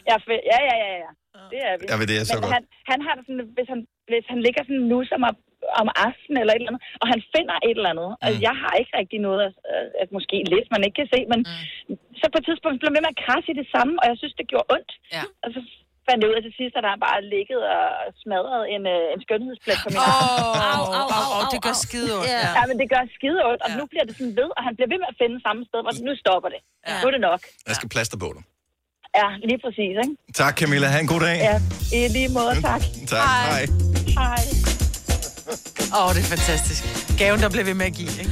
[0.07, 0.33] Ja, ja,
[0.69, 1.09] ja, ja, ja.
[1.53, 1.83] Det er vi.
[1.91, 2.53] Ja, men det er så Men godt.
[2.57, 3.79] Han, han har det sådan, hvis han,
[4.11, 5.35] hvis han ligger sådan nu som om,
[5.81, 8.09] om aftenen eller et eller andet, og han finder et eller andet.
[8.13, 8.23] Mm.
[8.25, 9.53] Altså, jeg har ikke rigtig noget, at,
[10.01, 11.95] at måske lidt, man ikke kan se, men mm.
[12.19, 14.17] så på et tidspunkt blev han ved med at krasse i det samme, og jeg
[14.21, 14.91] synes, det gjorde ondt.
[15.17, 15.23] Ja.
[15.45, 15.59] Og så
[16.07, 17.83] fandt jeg ud af til sidst, at der bare ligget og
[18.23, 20.79] smadret en, øh, en skønhedsplet på min Åh, arm.
[20.79, 22.31] au, au, au, au, det gør skide ondt.
[22.35, 22.41] Ja.
[22.57, 22.61] Ja.
[22.69, 23.77] men det gør skide ondt, og Ja.
[23.79, 25.93] nu bliver det sådan ved, og han bliver ved med at finde samme sted, hvor
[26.07, 26.61] nu stopper det.
[26.89, 26.95] Ja.
[27.01, 27.41] Nu er det nok.
[27.69, 28.43] Jeg skal plaster på dig.
[29.19, 30.15] Ja, lige præcis, ikke?
[30.33, 30.87] Tak, Camilla.
[30.87, 31.37] Ha' en god dag.
[31.49, 31.55] Ja,
[31.97, 32.81] i lige måde, tak.
[33.07, 33.27] Tak.
[33.27, 33.65] Hej.
[34.19, 34.43] Hej.
[35.99, 36.81] Åh, det er fantastisk.
[37.19, 38.31] Gaven, der blev ved med at give, ikke?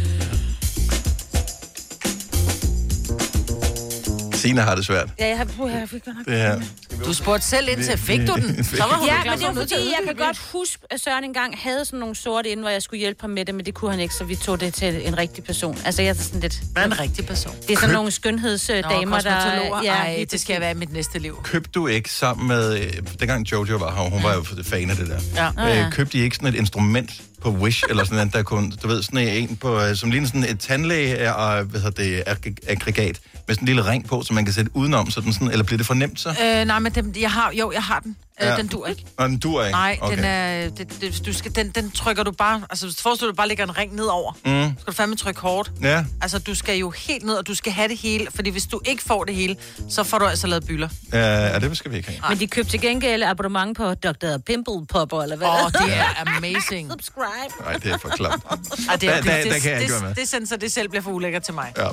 [4.39, 5.09] Signe har det svært.
[5.19, 6.25] Ja, jeg har, puh, jeg fik godt nok.
[6.25, 6.61] Det her.
[7.05, 8.63] Du spurgte selv ind til, fik du den?
[8.63, 11.55] Så var hun Ja, men det til fordi, jeg kan godt huske, at Søren engang
[11.57, 13.91] havde sådan nogle sorte inde, hvor jeg skulle hjælpe ham med det, men det kunne
[13.91, 15.77] han ikke, så vi tog det til en rigtig person.
[15.85, 16.59] Altså, jeg er sådan lidt...
[16.73, 17.53] Hvad er en rigtig person?
[17.67, 19.31] Det er sådan nogle skønhedsdamer, der...
[19.31, 21.39] Ja, Ja, Ej, det skal jeg være i mit næste liv.
[21.43, 22.77] Købte du ikke sammen med...
[22.79, 25.19] Øh, dengang Jojo var her, hun var jo fan af det der.
[25.35, 25.51] Ja.
[25.55, 25.85] Nå, ja.
[25.85, 28.87] Øh, købte I ikke sådan et instrument, på Wish, eller sådan noget, der kunne, du
[28.87, 32.55] ved, sådan en på, øh, som ligner sådan et tandlæge, og, hvad hedder det, ag-
[32.71, 35.51] aggregat, med sådan en lille ring på, som man kan sætte udenom, så den sådan,
[35.51, 36.29] eller bliver det for nemt så?
[36.29, 38.15] Øh, nej, men dem, jeg har, jo, jeg har den.
[38.41, 38.55] Øh, Ja.
[38.57, 39.05] Den dur ikke.
[39.19, 39.71] Nå, den dur ikke?
[39.71, 40.15] Nej, okay.
[40.17, 43.35] den er, det, det, du skal, den, den trykker du bare, altså forestil dig, du
[43.35, 44.31] bare lægger en ring nedover.
[44.45, 44.73] Mm.
[44.79, 45.71] Skal du fandme trykke hårdt.
[45.81, 46.05] Ja.
[46.21, 48.81] Altså, du skal jo helt ned, og du skal have det hele, fordi hvis du
[48.85, 49.55] ikke får det hele,
[49.89, 50.89] så får du altså lavet byller.
[51.13, 52.19] Ja, ja, det skal vi ikke have.
[52.29, 54.37] Men de købte til gengæld abonnement på Dr.
[54.45, 55.47] Pimple Popper, eller hvad?
[55.47, 56.05] Åh, oh, det er
[56.37, 56.91] amazing.
[56.91, 57.53] Subscribe.
[57.65, 58.43] Nej, det er for klamt.
[58.89, 60.09] Ej, det, Der- det, der- det, det, kan jeg ikke være med.
[60.09, 61.73] det, det, det, så det selv bliver for ulækkert til mig.
[61.77, 61.87] Ja.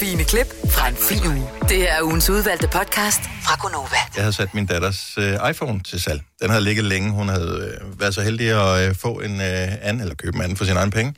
[0.00, 1.48] Fine klip fra en fin uge.
[1.68, 3.88] Det er ugens udvalgte podcast fra Gonova.
[4.16, 6.22] Jeg havde sat min datters øh, iPhone til salg.
[6.42, 7.10] Den havde ligget længe.
[7.10, 10.42] Hun havde øh, været så heldig at øh, få en øh, anden, eller købe en
[10.42, 11.14] anden for sin egen penge.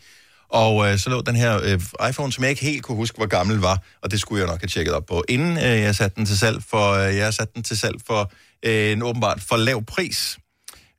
[0.48, 3.26] Og øh, så lå den her øh, iPhone, som jeg ikke helt kunne huske, hvor
[3.26, 6.16] gammel var, og det skulle jeg nok have tjekket op på, inden øh, jeg satte
[6.16, 8.32] den til salg, for øh, jeg satte den til salg for
[8.62, 10.38] øh, en åbenbart for lav pris.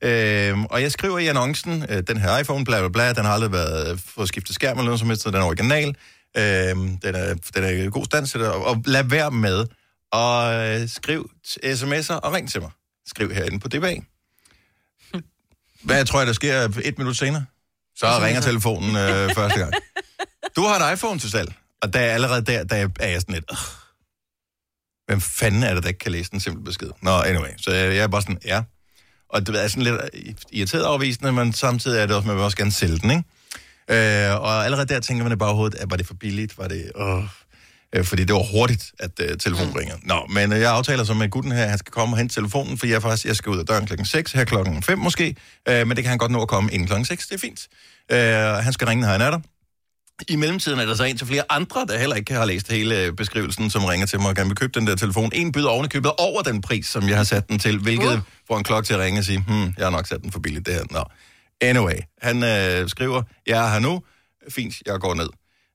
[0.02, 3.32] Øh, og jeg skriver i annoncen, øh, den her iPhone, bla bla bla, den har
[3.32, 5.88] aldrig været øh, fået skiftet skærm eller noget som helst, så den er original.
[6.36, 6.42] Øh,
[7.02, 9.66] den, er, den er i god stand til det, og, og lad være med
[10.14, 12.70] at øh, skriv sms'er og ring til mig.
[13.06, 13.94] Skriv herinde på DBA.
[15.86, 17.44] Hvad tror jeg, der sker et minut senere?
[17.96, 19.74] Så ringer telefonen øh, første gang.
[20.56, 23.34] Du har et iPhone til salg, og der er allerede der, der er jeg sådan
[23.34, 23.44] lidt...
[23.52, 23.58] Øh,
[25.06, 26.90] hvem fanden er det, der ikke kan læse den simple besked?
[27.02, 28.62] Nå, anyway, så jeg, jeg er bare sådan, ja.
[29.28, 30.00] Og det er sådan lidt
[30.52, 33.24] irriteret afvisende, men samtidig er det også, man vil også gerne sælge den, ikke?
[33.88, 36.58] Øh, og allerede der tænker man i baghovedet, at var det for billigt?
[36.58, 36.92] Var det...
[36.96, 37.24] Øh,
[37.94, 39.78] øh, fordi det var hurtigt, at øh, telefonen mm.
[39.78, 39.96] ringer.
[40.02, 42.34] Nå, men øh, jeg aftaler så med gutten her, at han skal komme og hente
[42.34, 45.36] telefonen, for jeg, faktisk, jeg skal ud af døren klokken 6, her klokken 5 måske,
[45.68, 47.68] øh, men det kan han godt nå at komme inden klokken 6, det er fint.
[48.12, 48.18] Øh,
[48.64, 49.40] han skal ringe, når han er der.
[50.28, 53.02] I mellemtiden er der så en til flere andre, der heller ikke har læst hele
[53.02, 55.30] øh, beskrivelsen, som ringer til mig og gerne vil købe den der telefon.
[55.34, 58.12] En byder oven i købet over den pris, som jeg har sat den til, hvilket
[58.12, 58.18] uh.
[58.48, 60.40] får en klokke til at ringe og sige, hmm, jeg har nok sat den for
[60.40, 60.84] billigt det her.
[60.90, 61.04] Nå.
[61.60, 64.02] Anyway, han øh, skriver, jeg er her nu,
[64.48, 65.28] fint, jeg går ned.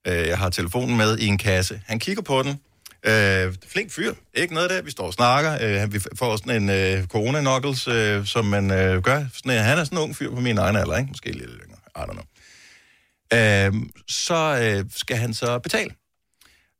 [0.07, 1.81] Øh, jeg har telefonen med i en kasse.
[1.85, 2.59] Han kigger på den.
[3.03, 4.81] Øh, flink fyr, ikke noget der.
[4.81, 5.83] Vi står og snakker.
[5.83, 9.25] Øh, vi får sådan en øh, corona-knuckles, øh, som man øh, gør.
[9.33, 11.07] Sådan, øh, han er sådan en ung fyr på min egen alder, ikke?
[11.09, 11.77] Måske lidt yngre.
[11.95, 12.23] I don't know.
[13.33, 13.73] Øh,
[14.09, 15.91] så øh, skal han så betale.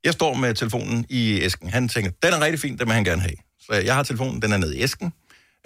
[0.04, 1.70] Jeg står med telefonen i æsken.
[1.70, 3.36] Han tænker, den er rigtig fin, den vil han gerne have.
[3.60, 5.14] Så jeg har telefonen, den er nede i æsken.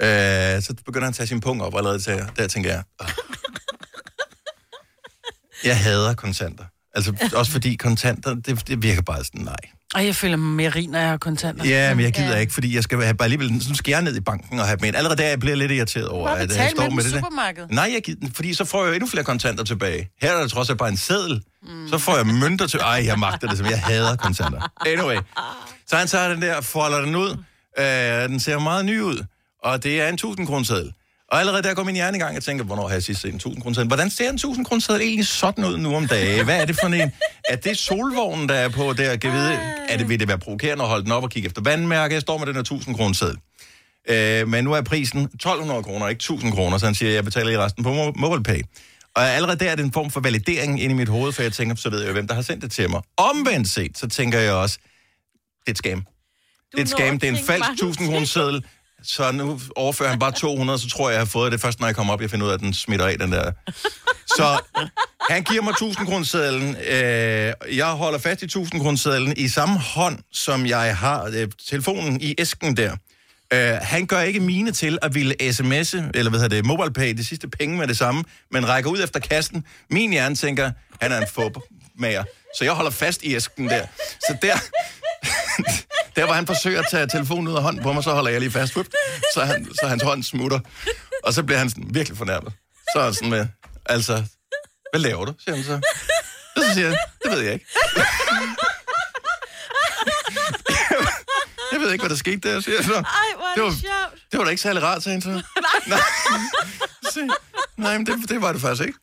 [0.01, 0.07] Øh,
[0.61, 3.07] så begynder han at tage sin punkt op, og allerede til, der tænker jeg, "Åh."
[5.63, 6.65] jeg hader kontanter.
[6.95, 9.56] Altså også fordi kontanter, det, det virker bare sådan, nej.
[9.95, 11.65] Og jeg føler mig mere rig, når jeg har kontanter.
[11.65, 12.38] Ja, men jeg gider ja.
[12.38, 14.77] ikke, fordi jeg skal have bare alligevel, så skal jeg ned i banken og have
[14.77, 14.95] dem ind.
[14.95, 17.19] Allerede der jeg bliver lidt irriteret over, Bare at jeg står med med det der.
[17.19, 17.71] supermarkedet.
[17.71, 20.10] Nej, jeg gider, fordi så får jeg jo endnu flere kontanter tilbage.
[20.21, 21.41] Her er der trods alt bare en seddel.
[21.63, 21.88] Mm.
[21.89, 22.79] Så får jeg mønter til...
[22.79, 24.71] Ej, jeg magter det, som jeg hader kontanter.
[24.86, 25.17] Anyway.
[25.88, 27.38] Så han tager den der, folder den ud.
[27.79, 29.23] Øh, den ser meget ny ud.
[29.63, 30.93] Og det er en 1000 kroner seddel.
[31.33, 33.29] Og allerede der går min hjerne i gang og tænker, hvornår har jeg sidst set
[33.29, 33.83] en 1000 kroner?
[33.85, 36.45] Hvordan ser en 1000 kroner egentlig sådan ud nu om dagen?
[36.45, 37.11] Hvad er det for en?
[37.49, 39.15] Er det solvognen, der er på der?
[39.17, 39.53] Kan vide,
[39.89, 42.13] er det, vil det være provokerende at holde den op og kigge efter vandmærke?
[42.13, 43.35] Jeg står med den her 1000 kroner.
[44.09, 47.23] Øh, men nu er prisen 1200 kroner, ikke 1000 kroner, så han siger, at jeg
[47.25, 48.61] betaler i resten på Mo- MobilePay.
[49.15, 51.53] Og allerede der er det en form for validering inde i mit hoved, for jeg
[51.53, 53.01] tænker, så ved jeg jo, hvem der har sendt det til mig.
[53.17, 54.77] Omvendt set, så tænker jeg også,
[55.59, 56.05] det er et scam.
[56.71, 58.63] Det er et scam, det er en falsk mange 1000 kroner seddel.
[59.03, 61.87] Så nu overfører han bare 200, så tror jeg, jeg har fået det først, når
[61.87, 63.51] jeg kommer op, jeg finder ud af, at den smitter af, den der.
[64.27, 64.59] Så
[65.29, 66.75] han giver mig 1000 kronersedlen.
[66.75, 72.21] Øh, jeg holder fast i 1000 kronersedlen i samme hånd, som jeg har øh, telefonen
[72.21, 72.95] i æsken der.
[73.53, 77.25] Øh, han gør ikke mine til at ville sms'e, eller hvad hedder det, MobilePay, de
[77.25, 79.63] sidste penge med det samme, men rækker ud efter kassen.
[79.89, 82.23] Min hjerne tænker, han er en fubmager.
[82.57, 83.85] Så jeg holder fast i æsken der.
[84.19, 84.55] Så der,
[86.15, 88.39] der hvor han forsøger at tage telefonen ud af hånden på mig, så holder jeg
[88.39, 88.76] lige fast.
[88.76, 88.86] Whoop.
[89.34, 90.60] Så, han, så hans hånd smutter.
[91.23, 92.54] Og så bliver han sådan virkelig fornærmet.
[92.93, 93.47] Så er han sådan med,
[93.86, 94.23] altså,
[94.91, 95.82] hvad laver du, siger han så.
[96.58, 97.65] Så siger jeg, det ved jeg ikke.
[101.71, 102.93] Jeg ved ikke, hvad der skete der, siger jeg så.
[102.93, 103.04] Ej,
[103.56, 103.69] det, var,
[104.32, 105.30] det var da ikke særlig rart, sagde han så.
[105.88, 105.99] Nej.
[107.04, 107.36] Så,
[107.78, 108.99] nej, men det, det var det faktisk ikke.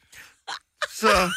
[1.00, 1.30] Så,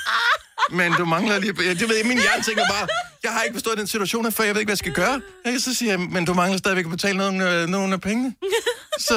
[0.71, 1.63] men du mangler lige...
[1.63, 2.87] Ja, det ved jeg, min hjerne tænker bare,
[3.23, 5.21] jeg har ikke forstået den situation her før, jeg ved ikke, hvad jeg skal gøre.
[5.45, 8.33] Ja, Så siger jeg, men du mangler stadigvæk at betale nogle, øh, nogle af pengene.
[9.07, 9.13] Så,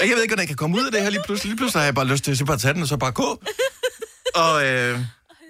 [0.00, 1.48] jeg ved ikke, hvordan jeg kan komme ud af det her lige pludselig.
[1.50, 3.42] Lige pludselig har jeg bare lyst til at bare tage den og så bare gå.
[4.34, 4.98] Og, øh,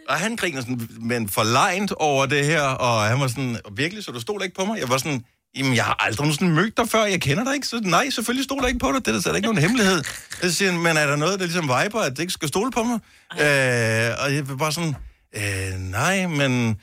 [0.09, 4.13] og han griner sådan, men forlegnet over det her, og han var sådan, virkelig, så
[4.13, 4.81] du stod ikke på mig?
[4.81, 5.25] Jeg var sådan,
[5.57, 8.45] jamen, jeg har aldrig nogensinde mødt dig før, jeg kender dig ikke, så nej, selvfølgelig
[8.45, 10.03] stod der ikke på dig, det er da slet ikke nogen hemmelighed.
[10.43, 12.71] Så siger han, men er der noget, der ligesom viber, at det ikke skal stole
[12.71, 12.99] på mig?
[13.33, 14.95] Øh, og jeg var bare sådan,
[15.37, 16.77] øh, nej, men...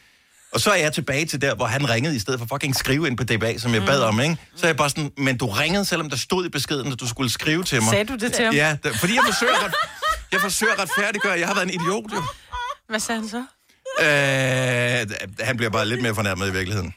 [0.53, 3.07] Og så er jeg tilbage til der, hvor han ringede, i stedet for fucking skrive
[3.07, 4.37] ind på DBA, som jeg bad om, ikke?
[4.55, 7.07] Så er jeg bare sådan, men du ringede, selvom der stod i beskeden, at du
[7.07, 7.89] skulle skrive til mig.
[7.89, 8.53] Sagde du det til ham?
[8.55, 9.73] Ja, der, fordi jeg forsøger at,
[10.31, 11.39] Jeg forsøger at retfærdiggøre.
[11.39, 12.23] Jeg har været en idiot, jo.
[12.89, 13.43] Hvad sagde han så?
[13.99, 16.93] Øh, han bliver bare lidt mere fornærmet i virkeligheden.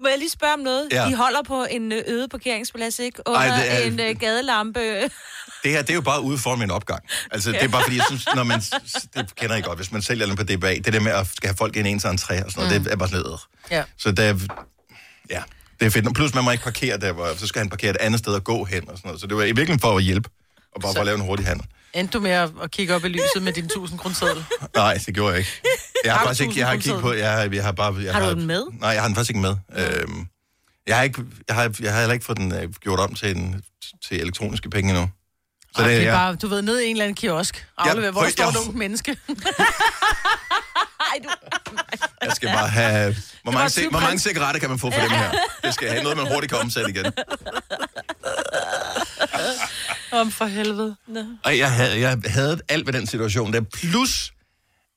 [0.00, 0.88] Må jeg lige spørge om noget?
[0.92, 1.06] Ja.
[1.08, 3.22] De holder på en øde parkeringsplads, ikke?
[3.26, 5.10] Under Ej, Ej, det er- en øh, gadelampe.
[5.64, 7.02] Det her, det er jo bare ude for min opgang.
[7.30, 8.60] Altså, det er bare fordi, jeg synes, når man...
[9.14, 10.74] Det kender I godt, hvis man sælger den på DBA.
[10.74, 12.84] Det der med at skal have folk ind i ens entré og sådan noget, mm.
[12.84, 13.32] det er bare sådan lidt...
[13.32, 13.76] øh.
[13.76, 13.82] Ja.
[13.98, 14.38] Så det er,
[15.30, 15.42] ja,
[15.80, 16.14] det er fedt.
[16.14, 18.44] Plus, man må ikke parkere der, hvor, så skal han parkere et andet sted og
[18.44, 19.20] gå hen og sådan noget.
[19.20, 20.28] Så det var i virkeligheden for at hjælpe,
[20.74, 21.66] og bare for at lave en hurtig handel.
[21.94, 24.44] Endte du med at, kigge op i lyset med din 1000 kroner
[24.76, 25.50] Nej, det gjorde jeg ikke.
[26.04, 27.96] Jeg har, Har faktisk ikke, jeg har kigget på, jeg, har- jeg har bare...
[28.02, 28.62] Jeg Har du den med?
[28.80, 29.56] Nej, jeg har den faktisk ikke med.
[29.76, 30.26] Øhm,
[30.86, 33.36] jeg har, ikke, jeg, har, jeg har heller ikke fået den øh, gjort om til,
[33.36, 33.62] en,
[34.08, 35.08] til elektroniske penge endnu.
[35.76, 36.12] Så det, det, er ja.
[36.16, 37.66] bare, du ved, ned i en eller anden kiosk.
[37.78, 39.16] Aflever, hvor prøv- der står et ungt menneske.
[42.22, 43.16] Jeg skal bare have...
[43.42, 45.30] Hvor mange, cig- 20 hvor mange cigaretter kan man få for dem her?
[45.64, 47.06] Det skal have noget, man hurtigt kan omsætte igen.
[50.12, 50.96] Om for helvede.
[51.06, 51.20] Nå.
[51.44, 53.60] Og jeg havde, jeg havde alt ved den situation der.
[53.60, 54.32] Plus,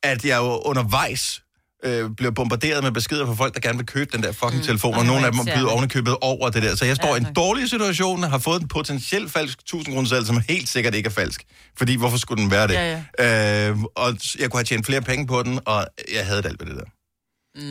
[0.03, 1.41] at jeg jo undervejs
[1.83, 4.63] øh, blev bombarderet med beskeder fra folk, der gerne vil købe den der fucking mm.
[4.63, 5.71] telefon, og Ej, nogle af dem irriterende.
[5.71, 6.75] ovenikøbet over det der.
[6.75, 10.25] Så jeg står i en dårlig situation, har fået en potentielt falsk 1000 kroner selv,
[10.25, 11.43] som helt sikkert ikke er falsk.
[11.77, 12.73] Fordi hvorfor skulle den være det?
[12.73, 13.69] Ja, ja.
[13.69, 16.59] Øh, og jeg kunne have tjent flere penge på den, og jeg havde det alt
[16.59, 16.85] ved det der.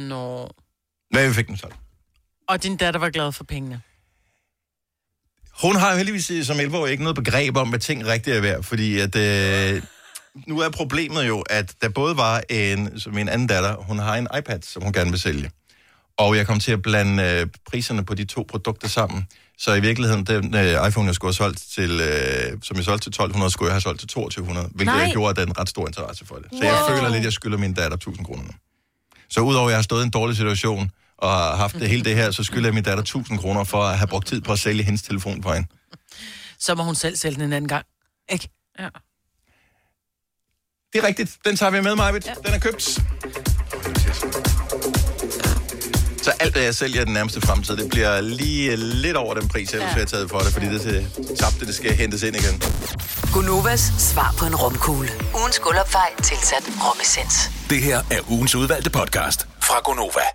[0.08, 0.50] Nå.
[1.12, 1.76] Men vi fik den solgt.
[2.48, 3.80] Og din datter var glad for pengene.
[5.62, 8.62] Hun har jo heldigvis som 11 ikke noget begreb om, hvad ting rigtigt er værd,
[8.62, 9.82] fordi at, øh,
[10.46, 14.14] nu er problemet jo, at der både var en, som min anden datter, hun har
[14.16, 15.50] en iPad, som hun gerne vil sælge.
[16.18, 19.26] Og jeg kom til at blande øh, priserne på de to produkter sammen.
[19.58, 23.04] Så i virkeligheden, den øh, iPhone, jeg skulle have solgt til, øh, som jeg solgte
[23.04, 25.02] til 1200, skulle jeg have solgt til 2200, hvilket Nej.
[25.04, 26.46] jeg gjorde, at der er en ret stor interesse for det.
[26.52, 26.96] Så jeg Wow.
[26.96, 28.50] føler lidt, at jeg skylder min datter 1000 kroner nu.
[29.30, 32.04] Så udover at jeg har stået i en dårlig situation, og har haft det hele
[32.04, 34.52] det her, så skylder jeg min datter 1000 kroner for at have brugt tid på
[34.52, 35.68] at sælge hendes telefon på hende.
[36.58, 37.86] Så må hun selv sælge den en anden gang.
[38.32, 38.48] Ikke?
[38.78, 38.88] Ja.
[40.92, 41.30] Det er rigtigt.
[41.44, 42.26] Den tager vi med, Majbet.
[42.26, 42.32] Ja.
[42.46, 42.82] Den er købt.
[46.22, 49.48] Så alt, hvad jeg sælger i den nærmeste fremtid, det bliver lige lidt over den
[49.48, 49.86] pris, jeg Ja.
[49.86, 52.62] har taget for det, fordi det til tabte, det skal hentes ind igen.
[53.32, 55.08] Gunovas svar på en romkugle.
[55.40, 57.50] Ugens guldopfej tilsat romessens.
[57.70, 60.26] Det her er ugens udvalgte podcast fra Gonova.